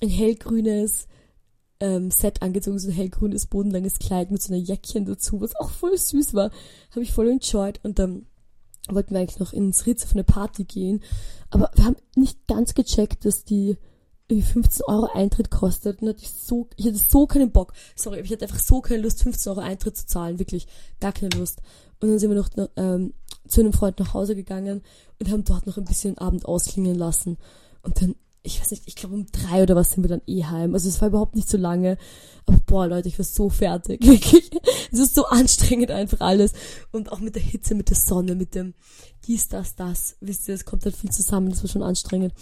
ein 0.02 0.08
hellgrünes 0.08 1.06
ähm, 1.80 2.10
Set 2.10 2.42
angezogen, 2.42 2.78
so 2.78 2.88
ein 2.88 2.94
hellgrünes, 2.94 3.46
bodenlanges 3.46 3.98
Kleid 3.98 4.30
mit 4.30 4.42
so 4.42 4.52
einer 4.52 4.62
Jäckchen 4.62 5.04
dazu, 5.04 5.40
was 5.40 5.56
auch 5.56 5.70
voll 5.70 5.96
süß 5.96 6.34
war. 6.34 6.50
Habe 6.90 7.02
ich 7.02 7.12
voll 7.12 7.28
enjoyed. 7.28 7.80
Und 7.82 7.98
dann 7.98 8.26
wollten 8.88 9.14
wir 9.14 9.20
eigentlich 9.20 9.40
noch 9.40 9.52
ins 9.52 9.86
Ritz 9.86 10.04
auf 10.04 10.12
eine 10.12 10.24
Party 10.24 10.64
gehen. 10.64 11.02
Aber 11.50 11.70
wir 11.74 11.84
haben 11.84 11.96
nicht 12.14 12.46
ganz 12.46 12.74
gecheckt, 12.74 13.24
dass 13.24 13.44
die 13.44 13.76
irgendwie 14.28 14.46
15 14.46 14.84
Euro 14.86 15.08
Eintritt 15.12 15.50
kostet. 15.50 16.02
Und 16.02 16.08
hatte 16.08 16.22
ich 16.22 16.30
so, 16.30 16.68
ich 16.76 16.86
hatte 16.86 16.98
so 16.98 17.26
keinen 17.26 17.52
Bock. 17.52 17.72
Sorry, 17.94 18.20
ich 18.20 18.32
hatte 18.32 18.44
einfach 18.44 18.60
so 18.60 18.80
keine 18.80 19.02
Lust, 19.02 19.22
15 19.22 19.50
Euro 19.50 19.60
Eintritt 19.60 19.96
zu 19.96 20.06
zahlen. 20.06 20.38
Wirklich, 20.38 20.66
gar 21.00 21.12
keine 21.12 21.36
Lust. 21.36 21.60
Und 22.00 22.08
dann 22.08 22.18
sind 22.18 22.30
wir 22.30 22.36
noch 22.36 22.50
ähm, 22.76 23.14
zu 23.46 23.60
einem 23.60 23.72
Freund 23.72 23.98
nach 23.98 24.14
Hause 24.14 24.34
gegangen 24.34 24.82
und 25.18 25.30
haben 25.30 25.44
dort 25.44 25.66
noch 25.66 25.76
ein 25.76 25.84
bisschen 25.84 26.18
Abend 26.18 26.44
ausklingen 26.46 26.94
lassen. 26.94 27.38
Und 27.82 28.02
dann 28.02 28.16
ich 28.46 28.60
weiß 28.60 28.70
nicht, 28.70 28.84
ich 28.86 28.96
glaube 28.96 29.14
um 29.14 29.26
drei 29.26 29.62
oder 29.62 29.76
was 29.76 29.92
sind 29.92 30.04
wir 30.04 30.08
dann 30.08 30.22
eh 30.26 30.44
heim. 30.44 30.74
Also 30.74 30.88
es 30.88 31.00
war 31.00 31.08
überhaupt 31.08 31.36
nicht 31.36 31.48
so 31.48 31.58
lange. 31.58 31.98
Aber 32.46 32.58
boah, 32.66 32.86
Leute, 32.86 33.08
ich 33.08 33.18
war 33.18 33.24
so 33.24 33.48
fertig. 33.50 34.02
Wirklich. 34.06 34.50
Es 34.92 34.98
ist 34.98 35.14
so 35.14 35.26
anstrengend 35.26 35.90
einfach 35.90 36.20
alles. 36.20 36.52
Und 36.92 37.12
auch 37.12 37.20
mit 37.20 37.34
der 37.34 37.42
Hitze, 37.42 37.74
mit 37.74 37.90
der 37.90 37.96
Sonne, 37.96 38.34
mit 38.34 38.54
dem 38.54 38.74
dies, 39.26 39.48
das, 39.48 39.74
das. 39.74 40.16
Wisst 40.20 40.48
ihr, 40.48 40.54
es 40.54 40.64
kommt 40.64 40.84
halt 40.84 40.96
viel 40.96 41.10
zusammen. 41.10 41.50
Das 41.50 41.62
war 41.62 41.70
schon 41.70 41.82
anstrengend. 41.82 42.32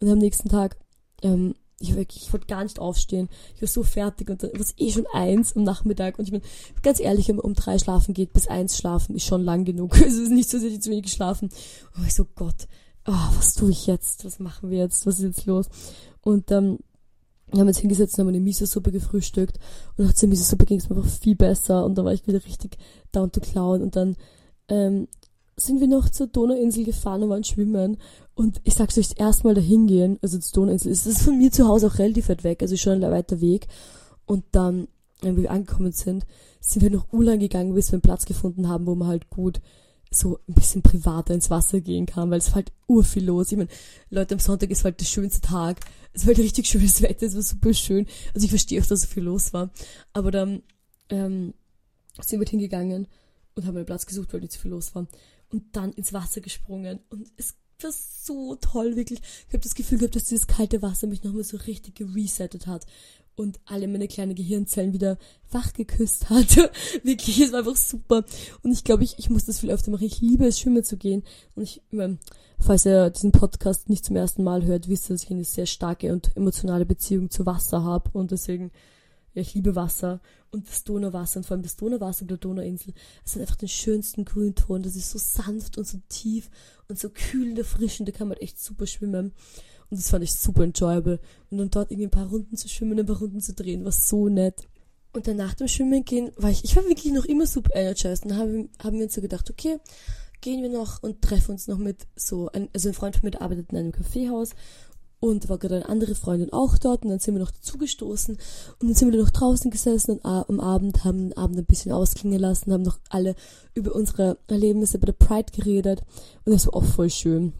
Und 0.00 0.08
am 0.08 0.18
nächsten 0.18 0.48
Tag 0.48 0.76
ähm, 1.22 1.54
ich, 1.82 1.96
wirklich, 1.96 2.24
ich 2.24 2.32
wollte 2.32 2.46
gar 2.46 2.62
nicht 2.62 2.78
aufstehen. 2.78 3.28
Ich 3.56 3.62
war 3.62 3.68
so 3.68 3.82
fertig 3.82 4.30
und 4.30 4.42
dann 4.42 4.52
war 4.52 4.60
es 4.60 4.74
eh 4.78 4.90
schon 4.90 5.06
eins 5.12 5.56
am 5.56 5.64
Nachmittag. 5.64 6.18
Und 6.18 6.26
ich 6.26 6.30
bin 6.30 6.42
ganz 6.82 7.00
ehrlich, 7.00 7.30
um, 7.30 7.38
um 7.38 7.54
drei 7.54 7.78
schlafen 7.78 8.14
geht, 8.14 8.32
bis 8.32 8.46
eins 8.46 8.78
schlafen 8.78 9.16
ist 9.16 9.26
schon 9.26 9.42
lang 9.42 9.64
genug. 9.64 9.96
es 10.00 10.14
ist 10.14 10.30
nicht 10.30 10.48
so, 10.48 10.58
dass 10.58 10.66
ich 10.66 10.80
zu 10.80 10.90
wenig 10.90 11.04
geschlafen. 11.04 11.50
Und 11.96 12.06
ich 12.06 12.14
so, 12.14 12.24
Gott, 12.24 12.68
oh, 13.06 13.28
was 13.36 13.54
tue 13.54 13.70
ich 13.70 13.86
jetzt? 13.86 14.24
Was 14.24 14.38
machen 14.38 14.70
wir 14.70 14.78
jetzt? 14.78 15.06
Was 15.06 15.18
ist 15.18 15.24
jetzt 15.24 15.46
los? 15.46 15.68
Und 16.22 16.50
ähm, 16.50 16.78
wir 17.50 17.60
haben 17.60 17.68
uns 17.68 17.78
hingesetzt 17.78 18.14
und 18.14 18.22
haben 18.22 18.28
eine 18.28 18.40
Miso-Suppe 18.40 18.92
gefrühstückt. 18.92 19.58
Und 19.96 20.06
nach 20.06 20.14
der 20.14 20.28
Miso-Suppe 20.28 20.64
ging 20.64 20.78
es 20.78 20.88
mir 20.88 20.96
einfach 20.96 21.10
viel 21.10 21.36
besser. 21.36 21.84
Und 21.84 21.96
da 21.96 22.04
war 22.04 22.12
ich 22.12 22.26
wieder 22.26 22.44
richtig 22.44 22.78
down 23.12 23.30
to 23.30 23.40
clown. 23.40 23.82
Und 23.82 23.96
dann 23.96 24.16
ähm, 24.68 25.08
sind 25.56 25.80
wir 25.80 25.88
noch 25.88 26.08
zur 26.08 26.28
Donauinsel 26.28 26.84
gefahren 26.84 27.22
und 27.22 27.30
waren 27.30 27.44
schwimmen. 27.44 27.98
Und 28.34 28.60
ich 28.64 28.74
sag's 28.74 28.96
euch, 28.96 29.08
das 29.08 29.18
erste 29.18 29.46
Mal 29.46 29.54
dahin 29.54 29.86
gehen, 29.86 30.18
also 30.22 30.38
zur 30.38 30.62
Donauinsel, 30.62 30.90
ist 30.90 31.06
das 31.06 31.22
von 31.22 31.36
mir 31.36 31.52
zu 31.52 31.68
Hause 31.68 31.88
auch 31.88 31.98
relativ 31.98 32.28
weit 32.28 32.44
weg, 32.44 32.62
also 32.62 32.76
schon 32.76 33.04
ein 33.04 33.10
weiter 33.10 33.40
Weg. 33.40 33.66
Und 34.24 34.44
dann, 34.52 34.88
wenn 35.20 35.36
wir 35.36 35.50
angekommen 35.50 35.92
sind, 35.92 36.24
sind 36.60 36.82
wir 36.82 36.90
noch 36.90 37.12
urlang 37.12 37.38
gegangen, 37.38 37.74
bis 37.74 37.90
wir 37.90 37.94
einen 37.94 38.02
Platz 38.02 38.24
gefunden 38.24 38.68
haben, 38.68 38.86
wo 38.86 38.94
man 38.94 39.08
halt 39.08 39.28
gut 39.28 39.60
so 40.14 40.38
ein 40.48 40.54
bisschen 40.54 40.82
privater 40.82 41.34
ins 41.34 41.50
Wasser 41.50 41.80
gehen 41.80 42.06
kann, 42.06 42.30
weil 42.30 42.38
es 42.38 42.48
war 42.48 42.56
halt 42.56 42.72
ur 42.86 43.04
viel 43.04 43.24
los. 43.24 43.52
Ich 43.52 43.58
meine, 43.58 43.70
Leute, 44.10 44.34
am 44.34 44.40
Sonntag 44.40 44.70
ist 44.70 44.84
halt 44.84 45.00
der 45.00 45.06
schönste 45.06 45.40
Tag. 45.40 45.80
Es 46.12 46.22
war 46.22 46.28
halt 46.28 46.38
richtig 46.38 46.66
schönes 46.66 47.02
Wetter, 47.02 47.26
es 47.26 47.34
war 47.34 47.42
super 47.42 47.74
schön. 47.74 48.06
Also 48.34 48.44
ich 48.44 48.50
verstehe 48.50 48.80
auch, 48.80 48.86
dass 48.86 49.02
so 49.02 49.06
viel 49.06 49.24
los 49.24 49.52
war. 49.52 49.70
Aber 50.12 50.30
dann 50.30 50.62
ähm, 51.08 51.54
sind 52.20 52.40
wir 52.40 52.46
hingegangen 52.46 53.08
und 53.54 53.66
haben 53.66 53.76
einen 53.76 53.86
Platz 53.86 54.06
gesucht, 54.06 54.32
weil 54.32 54.40
nicht 54.40 54.52
so 54.52 54.60
viel 54.60 54.70
los 54.70 54.94
war. 54.94 55.06
Und 55.50 55.76
dann 55.76 55.92
ins 55.92 56.12
Wasser 56.12 56.40
gesprungen. 56.40 57.00
Und 57.10 57.30
es 57.36 57.54
war 57.80 57.92
so 57.92 58.56
toll, 58.56 58.96
wirklich. 58.96 59.20
Ich 59.48 59.54
habe 59.54 59.62
das 59.62 59.74
Gefühl 59.74 59.98
gehabt, 59.98 60.16
dass 60.16 60.24
dieses 60.24 60.46
kalte 60.46 60.82
Wasser 60.82 61.06
mich 61.06 61.22
nochmal 61.24 61.44
so 61.44 61.56
richtig 61.56 61.96
geresettet 61.96 62.66
hat 62.66 62.86
und 63.36 63.60
alle 63.64 63.88
meine 63.88 64.08
kleinen 64.08 64.34
Gehirnzellen 64.34 64.92
wieder 64.92 65.18
wach 65.50 65.72
geküsst 65.72 66.30
hat. 66.30 66.56
wirklich, 67.02 67.40
es 67.40 67.52
war 67.52 67.60
einfach 67.60 67.76
super. 67.76 68.24
Und 68.62 68.72
ich 68.72 68.84
glaube, 68.84 69.04
ich, 69.04 69.18
ich 69.18 69.30
muss 69.30 69.44
das 69.44 69.60
viel 69.60 69.70
öfter 69.70 69.90
machen. 69.90 70.06
Ich 70.06 70.20
liebe 70.20 70.46
es, 70.46 70.60
schwimmen 70.60 70.84
zu 70.84 70.96
gehen. 70.96 71.22
Und 71.54 71.62
ich, 71.62 71.82
falls 72.58 72.86
ihr 72.86 73.10
diesen 73.10 73.32
Podcast 73.32 73.88
nicht 73.88 74.04
zum 74.04 74.16
ersten 74.16 74.42
Mal 74.42 74.64
hört, 74.64 74.88
wisst 74.88 75.10
ihr, 75.10 75.14
dass 75.14 75.24
ich 75.24 75.30
eine 75.30 75.44
sehr 75.44 75.66
starke 75.66 76.12
und 76.12 76.36
emotionale 76.36 76.86
Beziehung 76.86 77.30
zu 77.30 77.46
Wasser 77.46 77.82
habe. 77.82 78.10
Und 78.12 78.30
deswegen 78.30 78.70
ja, 79.34 79.40
ich 79.40 79.54
liebe 79.54 79.74
Wasser 79.74 80.20
und 80.50 80.68
das 80.68 80.84
Donauwasser 80.84 81.38
und 81.38 81.44
vor 81.44 81.54
allem 81.54 81.62
das 81.62 81.76
Donauwasser 81.76 82.26
der 82.26 82.36
Donauinsel. 82.36 82.92
Es 83.24 83.34
hat 83.34 83.42
einfach 83.42 83.56
den 83.56 83.68
schönsten 83.68 84.24
Grünton. 84.24 84.82
Das 84.82 84.94
ist 84.94 85.10
so 85.10 85.18
sanft 85.18 85.78
und 85.78 85.86
so 85.86 85.98
tief 86.08 86.50
und 86.88 86.98
so 86.98 87.08
kühlend 87.08 87.58
erfrischend. 87.58 88.08
Da 88.08 88.12
kann 88.12 88.28
man 88.28 88.36
echt 88.36 88.62
super 88.62 88.86
schwimmen. 88.86 89.32
Und 89.92 89.98
das 89.98 90.08
fand 90.08 90.24
ich 90.24 90.32
super 90.32 90.64
enjoyable. 90.64 91.20
Und 91.50 91.58
dann 91.58 91.70
dort 91.70 91.90
irgendwie 91.90 92.06
ein 92.06 92.10
paar 92.10 92.30
Runden 92.30 92.56
zu 92.56 92.66
schwimmen, 92.66 92.98
ein 92.98 93.04
paar 93.04 93.18
Runden 93.18 93.42
zu 93.42 93.52
drehen, 93.52 93.84
war 93.84 93.92
so 93.92 94.30
nett. 94.30 94.66
Und 95.12 95.28
dann 95.28 95.36
nach 95.36 95.52
dem 95.52 95.68
Schwimmen 95.68 96.02
gehen, 96.06 96.30
war 96.36 96.48
ich, 96.48 96.64
ich 96.64 96.74
war 96.76 96.84
wirklich 96.84 97.12
noch 97.12 97.26
immer 97.26 97.46
super 97.46 97.76
energized. 97.76 98.24
Und 98.24 98.30
dann 98.30 98.38
haben, 98.38 98.70
haben 98.82 98.96
wir 98.96 99.04
uns 99.04 99.12
so 99.12 99.20
gedacht, 99.20 99.50
okay, 99.50 99.78
gehen 100.40 100.62
wir 100.62 100.70
noch 100.70 101.02
und 101.02 101.20
treffen 101.20 101.50
uns 101.50 101.68
noch 101.68 101.76
mit 101.76 102.06
so, 102.16 102.48
ein, 102.54 102.70
also 102.72 102.88
ein 102.88 102.94
Freund 102.94 103.16
von 103.16 103.28
mir 103.28 103.38
arbeitet 103.38 103.70
in 103.70 103.76
einem 103.76 103.92
Kaffeehaus 103.92 104.52
und 105.20 105.50
war 105.50 105.58
gerade 105.58 105.76
eine 105.76 105.88
andere 105.90 106.14
Freundin 106.14 106.54
auch 106.54 106.78
dort 106.78 107.04
und 107.04 107.10
dann 107.10 107.20
sind 107.20 107.34
wir 107.34 107.42
noch 107.42 107.50
dazugestoßen 107.50 108.34
und 108.80 108.88
dann 108.88 108.94
sind 108.94 109.12
wir 109.12 109.20
noch 109.20 109.30
draußen 109.30 109.70
gesessen 109.70 110.12
und 110.12 110.24
am 110.24 110.58
Abend 110.58 111.04
haben 111.04 111.28
den 111.28 111.36
Abend 111.36 111.58
ein 111.58 111.66
bisschen 111.66 111.92
ausklingen 111.92 112.40
lassen, 112.40 112.72
haben 112.72 112.82
noch 112.82 112.98
alle 113.10 113.36
über 113.74 113.94
unsere 113.94 114.38
Erlebnisse 114.48 114.98
bei 114.98 115.04
der 115.04 115.12
Pride 115.12 115.52
geredet 115.52 116.02
und 116.46 116.52
das 116.52 116.66
war 116.66 116.76
auch 116.76 116.84
voll 116.84 117.10
schön. 117.10 117.52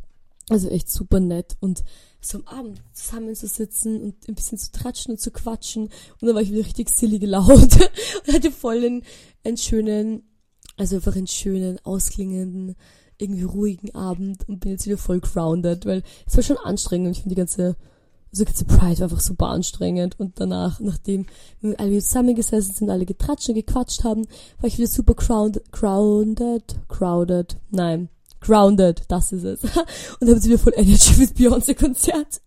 Also 0.48 0.68
echt 0.68 0.90
super 0.90 1.20
nett 1.20 1.56
und 1.60 1.84
so 2.24 2.38
am 2.38 2.46
Abend 2.46 2.82
zusammen 2.92 3.34
zu 3.34 3.46
sitzen 3.46 4.00
und 4.00 4.28
ein 4.28 4.34
bisschen 4.34 4.58
zu 4.58 4.72
tratschen 4.72 5.12
und 5.12 5.18
zu 5.18 5.30
quatschen 5.30 5.84
und 5.84 6.26
dann 6.26 6.34
war 6.34 6.42
ich 6.42 6.50
wieder 6.50 6.64
richtig 6.64 6.90
silly 6.90 7.18
gelaunt 7.18 7.50
und 8.26 8.34
hatte 8.34 8.50
voll 8.50 8.84
einen, 8.84 9.02
einen 9.44 9.56
schönen, 9.56 10.22
also 10.76 10.96
einfach 10.96 11.16
einen 11.16 11.26
schönen, 11.26 11.78
ausklingenden 11.84 12.76
irgendwie 13.22 13.44
ruhigen 13.44 13.94
Abend 13.94 14.48
und 14.48 14.60
bin 14.60 14.72
jetzt 14.72 14.86
wieder 14.86 14.98
voll 14.98 15.20
grounded, 15.20 15.86
weil 15.86 16.02
es 16.26 16.36
war 16.36 16.42
schon 16.42 16.58
anstrengend. 16.58 17.16
Ich 17.16 17.22
finde 17.22 17.34
die 17.34 17.40
ganze, 17.40 17.76
also 18.30 18.44
die 18.44 18.46
ganze 18.46 18.64
Pride 18.64 18.98
war 18.98 19.04
einfach 19.04 19.20
super 19.20 19.46
anstrengend. 19.46 20.18
Und 20.18 20.40
danach, 20.40 20.80
nachdem 20.80 21.26
wir 21.60 21.78
alle 21.78 22.00
zusammengesessen 22.00 22.74
sind, 22.74 22.90
alle 22.90 23.06
getratscht 23.06 23.48
und 23.48 23.54
gequatscht 23.54 24.04
haben, 24.04 24.26
war 24.58 24.68
ich 24.68 24.78
wieder 24.78 24.88
super 24.88 25.14
grounded, 25.14 25.70
grounded, 25.70 26.74
crowded, 26.88 27.56
nein, 27.70 28.08
grounded, 28.42 29.02
das 29.08 29.32
ist 29.32 29.44
es. 29.44 29.62
und 30.20 30.28
habe 30.28 30.32
jetzt 30.32 30.46
wieder 30.46 30.58
voll 30.58 30.74
Energy 30.76 31.14
fürs 31.14 31.34
Beyoncé-Konzert. 31.34 32.40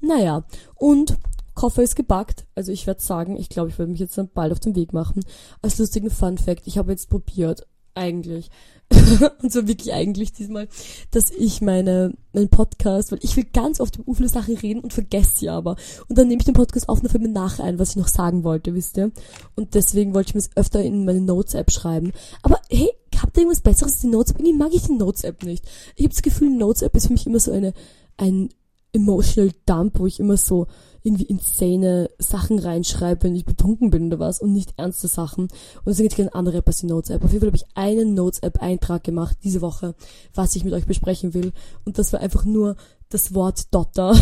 Naja, 0.00 0.44
und 0.74 1.16
Koffer 1.54 1.82
ist 1.82 1.96
gebackt. 1.96 2.46
Also 2.54 2.72
ich 2.72 2.86
werde 2.86 3.00
sagen, 3.00 3.36
ich 3.36 3.48
glaube, 3.48 3.70
ich 3.70 3.78
werde 3.78 3.92
mich 3.92 4.00
jetzt 4.00 4.18
dann 4.18 4.28
bald 4.28 4.52
auf 4.52 4.60
den 4.60 4.74
Weg 4.74 4.92
machen. 4.92 5.24
Als 5.62 5.78
lustigen 5.78 6.10
Fun 6.10 6.38
Fact, 6.38 6.66
ich 6.66 6.78
habe 6.78 6.90
jetzt 6.90 7.08
probiert, 7.08 7.66
eigentlich. 7.94 8.50
und 9.42 9.52
so 9.52 9.66
wirklich 9.66 9.92
eigentlich 9.92 10.32
diesmal, 10.32 10.68
dass 11.10 11.30
ich 11.30 11.60
meine, 11.62 12.12
meinen 12.32 12.50
Podcast, 12.50 13.12
weil 13.12 13.18
ich 13.22 13.36
will 13.36 13.44
ganz 13.44 13.80
oft 13.80 13.96
über 13.96 14.14
viele 14.14 14.28
Sachen 14.28 14.56
reden 14.56 14.80
und 14.80 14.92
vergesse 14.92 15.38
sie 15.38 15.48
aber. 15.48 15.76
Und 16.08 16.18
dann 16.18 16.28
nehme 16.28 16.40
ich 16.40 16.44
den 16.44 16.54
Podcast 16.54 16.88
auf 16.88 17.00
und 17.00 17.08
fällt 17.08 17.22
mir 17.22 17.30
nachher 17.30 17.64
ein, 17.64 17.78
was 17.78 17.90
ich 17.90 17.96
noch 17.96 18.08
sagen 18.08 18.44
wollte, 18.44 18.74
wisst 18.74 18.98
ihr? 18.98 19.10
Und 19.54 19.74
deswegen 19.74 20.14
wollte 20.14 20.30
ich 20.30 20.34
mir 20.34 20.40
es 20.40 20.56
öfter 20.56 20.82
in 20.82 21.04
meine 21.04 21.22
Notes-App 21.22 21.70
schreiben. 21.70 22.12
Aber 22.42 22.60
hey, 22.68 22.90
habt 23.34 23.38
ihr 23.38 23.42
irgendwas 23.42 23.62
Besseres 23.62 23.94
als 23.94 24.00
die 24.00 24.06
Notes-App? 24.06 24.38
Irgendwie 24.38 24.56
mag 24.56 24.72
ich 24.72 24.82
die 24.82 24.92
Notes-App 24.92 25.42
nicht. 25.42 25.64
Ich 25.96 26.04
habe 26.04 26.14
das 26.14 26.22
Gefühl, 26.22 26.50
Notes-App 26.50 26.94
ist 26.94 27.08
für 27.08 27.12
mich 27.12 27.26
immer 27.26 27.40
so 27.40 27.50
eine, 27.50 27.74
ein 28.16 28.50
emotional 28.92 29.50
Dump, 29.66 29.98
wo 29.98 30.06
ich 30.06 30.20
immer 30.20 30.36
so 30.36 30.68
irgendwie 31.02 31.24
insane 31.24 32.10
Sachen 32.18 32.60
reinschreibe, 32.60 33.24
wenn 33.24 33.34
ich 33.34 33.44
betrunken 33.44 33.90
bin 33.90 34.06
oder 34.06 34.20
was 34.20 34.40
und 34.40 34.52
nicht 34.52 34.74
ernste 34.76 35.08
Sachen. 35.08 35.48
Und 35.48 35.86
deswegen 35.86 36.12
ich 36.12 36.18
eine 36.20 36.34
andere 36.34 36.58
App 36.58 36.68
als 36.68 36.78
die 36.78 36.86
Notes 36.86 37.10
App. 37.10 37.24
Auf 37.24 37.32
jeden 37.32 37.40
Fall 37.40 37.48
habe 37.48 37.56
ich 37.56 37.66
einen 37.74 38.14
Notes 38.14 38.38
App 38.38 38.62
Eintrag 38.62 39.02
gemacht 39.02 39.36
diese 39.42 39.60
Woche, 39.60 39.96
was 40.32 40.54
ich 40.54 40.62
mit 40.62 40.72
euch 40.72 40.86
besprechen 40.86 41.34
will. 41.34 41.52
Und 41.84 41.98
das 41.98 42.12
war 42.12 42.20
einfach 42.20 42.44
nur 42.44 42.76
das 43.14 43.34
Wort 43.34 43.72
Dotter. 43.72 44.14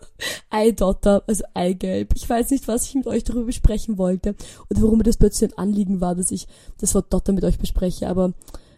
Eidotter, 0.50 1.22
also 1.26 1.44
Eigelb. 1.54 2.12
Ich 2.14 2.28
weiß 2.28 2.50
nicht, 2.50 2.68
was 2.68 2.86
ich 2.86 2.94
mit 2.94 3.06
euch 3.06 3.24
darüber 3.24 3.46
besprechen 3.46 3.96
wollte 3.96 4.34
oder 4.68 4.82
warum 4.82 4.98
mir 4.98 5.04
das 5.04 5.16
plötzlich 5.16 5.50
ein 5.50 5.58
Anliegen 5.58 6.00
war, 6.00 6.14
dass 6.14 6.30
ich 6.30 6.46
das 6.78 6.94
Wort 6.94 7.12
Dotter 7.12 7.32
mit 7.32 7.44
euch 7.44 7.58
bespreche, 7.58 8.08
aber 8.08 8.34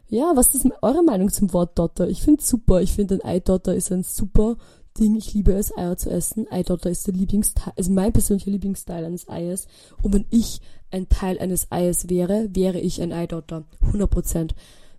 ja, 0.09 0.33
was 0.35 0.55
ist 0.55 0.69
eure 0.83 1.03
Meinung 1.03 1.31
zum 1.31 1.55
Wort 1.55 1.79
Dotter? 1.79 2.07
Ich 2.07 2.21
finde 2.23 2.43
super. 2.43 2.83
Ich 2.83 2.93
finde 2.93 3.15
ein 3.15 3.25
Eidotter 3.25 3.75
ist 3.75 3.91
ein 3.91 4.03
super 4.03 4.59
Ding. 4.99 5.17
Ich 5.17 5.33
liebe 5.33 5.55
es, 5.55 5.75
Eier 5.75 5.97
zu 5.97 6.11
essen. 6.11 6.47
Eidotter 6.51 6.91
ist 6.91 7.07
der 7.07 7.15
Lieblingsteil, 7.15 7.73
also 7.79 7.91
mein 7.91 8.13
persönlicher 8.13 8.51
Lieblingsteil 8.51 9.07
eines 9.07 9.27
Eies. 9.31 9.67
Und 10.03 10.13
wenn 10.13 10.27
ich 10.29 10.61
ein 10.91 11.09
Teil 11.09 11.39
eines 11.39 11.73
Eies 11.73 12.11
wäre, 12.11 12.51
wäre 12.53 12.79
ich 12.79 13.01
ein 13.01 13.15
Eidotter. 13.15 13.65
100 13.81 14.11
Prozent. 14.11 14.55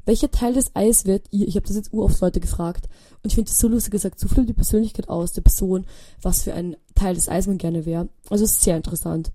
Welcher 0.05 0.31
Teil 0.31 0.53
des 0.53 0.75
Eies 0.75 1.05
wird 1.05 1.27
ihr? 1.31 1.47
Ich 1.47 1.55
habe 1.55 1.65
das 1.65 1.75
jetzt 1.75 1.93
uroft 1.93 2.19
Leute 2.21 2.39
gefragt. 2.39 2.89
Und 3.21 3.29
ich 3.29 3.35
finde 3.35 3.49
das 3.49 3.59
so 3.59 3.67
lustig 3.67 3.91
gesagt, 3.91 4.19
so 4.19 4.27
viel 4.27 4.45
die 4.45 4.53
Persönlichkeit 4.53 5.09
aus 5.09 5.31
der 5.31 5.41
Person, 5.41 5.85
was 6.21 6.43
für 6.43 6.53
ein 6.53 6.75
Teil 6.95 7.15
des 7.15 7.29
Eis 7.29 7.47
man 7.47 7.57
gerne 7.57 7.85
wäre. 7.85 8.09
Also 8.29 8.45
sehr 8.45 8.75
interessant. 8.75 9.31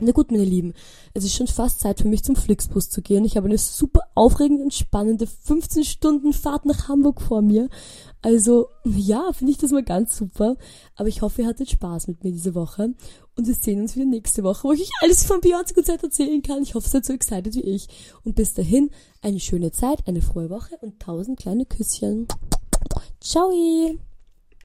Na 0.00 0.12
gut, 0.12 0.30
meine 0.30 0.44
Lieben, 0.44 0.74
es 1.12 1.24
ist 1.24 1.34
schon 1.34 1.48
fast 1.48 1.80
Zeit 1.80 2.00
für 2.00 2.06
mich 2.06 2.22
zum 2.22 2.36
Flixbus 2.36 2.88
zu 2.88 3.02
gehen. 3.02 3.24
Ich 3.24 3.36
habe 3.36 3.48
eine 3.48 3.58
super 3.58 4.02
aufregende 4.14 4.62
und 4.62 4.72
spannende 4.72 5.26
15 5.26 5.82
Stunden 5.82 6.32
Fahrt 6.32 6.66
nach 6.66 6.88
Hamburg 6.88 7.20
vor 7.20 7.42
mir. 7.42 7.68
Also, 8.22 8.68
ja, 8.84 9.32
finde 9.32 9.52
ich 9.52 9.58
das 9.58 9.72
mal 9.72 9.82
ganz 9.82 10.16
super. 10.16 10.56
Aber 10.94 11.08
ich 11.08 11.22
hoffe, 11.22 11.42
ihr 11.42 11.48
hattet 11.48 11.70
Spaß 11.70 12.06
mit 12.06 12.22
mir 12.22 12.30
diese 12.30 12.54
Woche. 12.54 12.94
Und 13.36 13.46
wir 13.46 13.54
sehen 13.54 13.80
uns 13.80 13.96
wieder 13.96 14.06
nächste 14.06 14.44
Woche, 14.44 14.64
wo 14.64 14.72
ich 14.72 14.82
euch 14.82 14.90
alles 15.00 15.24
vom 15.24 15.40
Beyoncé-Konzert 15.40 16.02
erzählen 16.04 16.42
kann. 16.42 16.62
Ich 16.62 16.74
hoffe, 16.74 16.86
ihr 16.86 16.90
seid 16.90 17.04
so 17.04 17.12
excited 17.12 17.54
wie 17.56 17.62
ich. 17.62 17.88
Und 18.24 18.36
bis 18.36 18.54
dahin, 18.54 18.90
eine 19.20 19.40
schöne 19.40 19.72
Zeit, 19.72 20.06
eine 20.06 20.22
frohe 20.22 20.48
Woche 20.48 20.76
und 20.80 21.00
tausend 21.00 21.40
kleine 21.40 21.66
Küsschen. 21.66 22.28
Ciao! 23.20 23.50